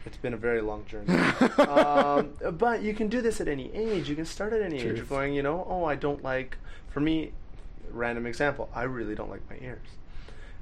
[0.06, 1.12] It's been a very long journey.
[1.58, 4.08] um, but you can do this at any age.
[4.08, 4.82] You can start at any age.
[4.82, 5.00] Truth.
[5.00, 6.56] Of going, you know, oh, I don't like.
[6.90, 7.32] For me,
[7.90, 8.70] random example.
[8.74, 9.86] I really don't like my ears.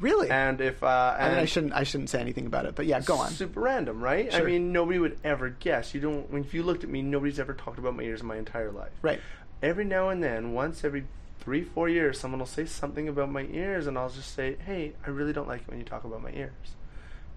[0.00, 0.30] really.
[0.30, 2.86] And if uh, I and mean, I shouldn't I shouldn't say anything about it, but
[2.86, 3.30] yeah, go on.
[3.30, 4.32] Super random, right?
[4.32, 4.40] Sure.
[4.40, 5.94] I mean, nobody would ever guess.
[5.94, 6.30] You don't.
[6.30, 8.72] When if you looked at me, nobody's ever talked about my ears in my entire
[8.72, 8.92] life.
[9.02, 9.20] Right.
[9.62, 11.04] Every now and then, once every
[11.40, 14.92] three, four years, someone will say something about my ears, and I'll just say, "Hey,
[15.06, 16.74] I really don't like it when you talk about my ears."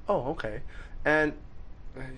[0.07, 0.61] Oh, okay.
[1.05, 1.33] And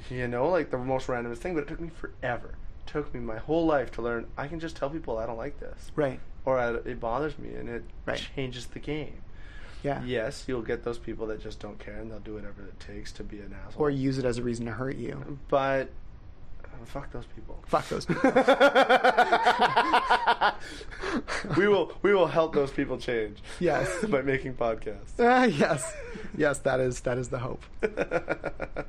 [0.09, 2.55] you know, like the most randomest thing, but it took me forever.
[2.85, 4.27] It took me my whole life to learn.
[4.37, 6.19] I can just tell people I don't like this, Right.
[6.45, 8.17] or I, it bothers me, and it Right.
[8.35, 9.21] changes the game.
[9.83, 10.03] Yeah.
[10.03, 13.11] Yes, you'll get those people that just don't care and they'll do whatever it takes
[13.13, 13.81] to be an asshole.
[13.81, 15.39] Or use it as a reason to hurt you.
[15.47, 15.89] but
[16.81, 17.61] uh, fuck those people.
[17.67, 18.31] Fuck those people.
[21.57, 23.39] we will we will help those people change.
[23.59, 24.05] Yes.
[24.09, 25.13] by making podcasts.
[25.19, 25.93] Ah, yes.
[26.37, 27.63] Yes, that is that is the hope.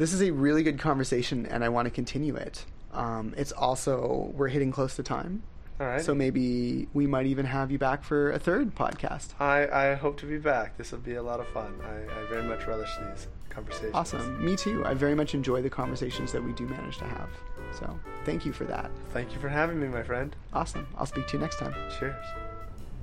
[0.00, 2.64] This is a really good conversation, and I want to continue it.
[2.94, 5.42] Um, it's also we're hitting close to time,
[5.80, 6.02] All right.
[6.02, 9.28] so maybe we might even have you back for a third podcast.
[9.40, 10.76] I, I hope to be back.
[10.76, 11.74] This will be a lot of fun.
[11.82, 13.94] I, I very much relish these conversations.
[13.94, 14.44] Awesome.
[14.44, 14.84] Me too.
[14.84, 17.30] I very much enjoy the conversations that we do manage to have.
[17.72, 18.90] So thank you for that.
[19.14, 20.36] Thank you for having me, my friend.
[20.52, 20.86] Awesome.
[20.98, 21.74] I'll speak to you next time.
[21.98, 22.26] Cheers.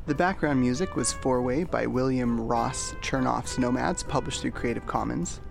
[0.06, 5.42] The background music was Four Way by William Ross Chernoff's Nomads, published through Creative Commons.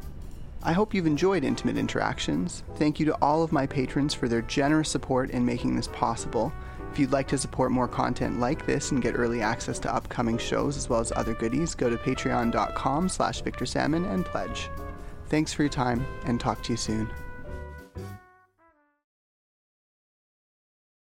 [0.62, 2.62] I hope you've enjoyed Intimate Interactions.
[2.76, 6.52] Thank you to all of my patrons for their generous support in making this possible.
[6.96, 10.38] If you'd like to support more content like this and get early access to upcoming
[10.38, 14.70] shows as well as other goodies, go to patreon.com slash victorsalmon and pledge.
[15.26, 17.10] Thanks for your time, and talk to you soon.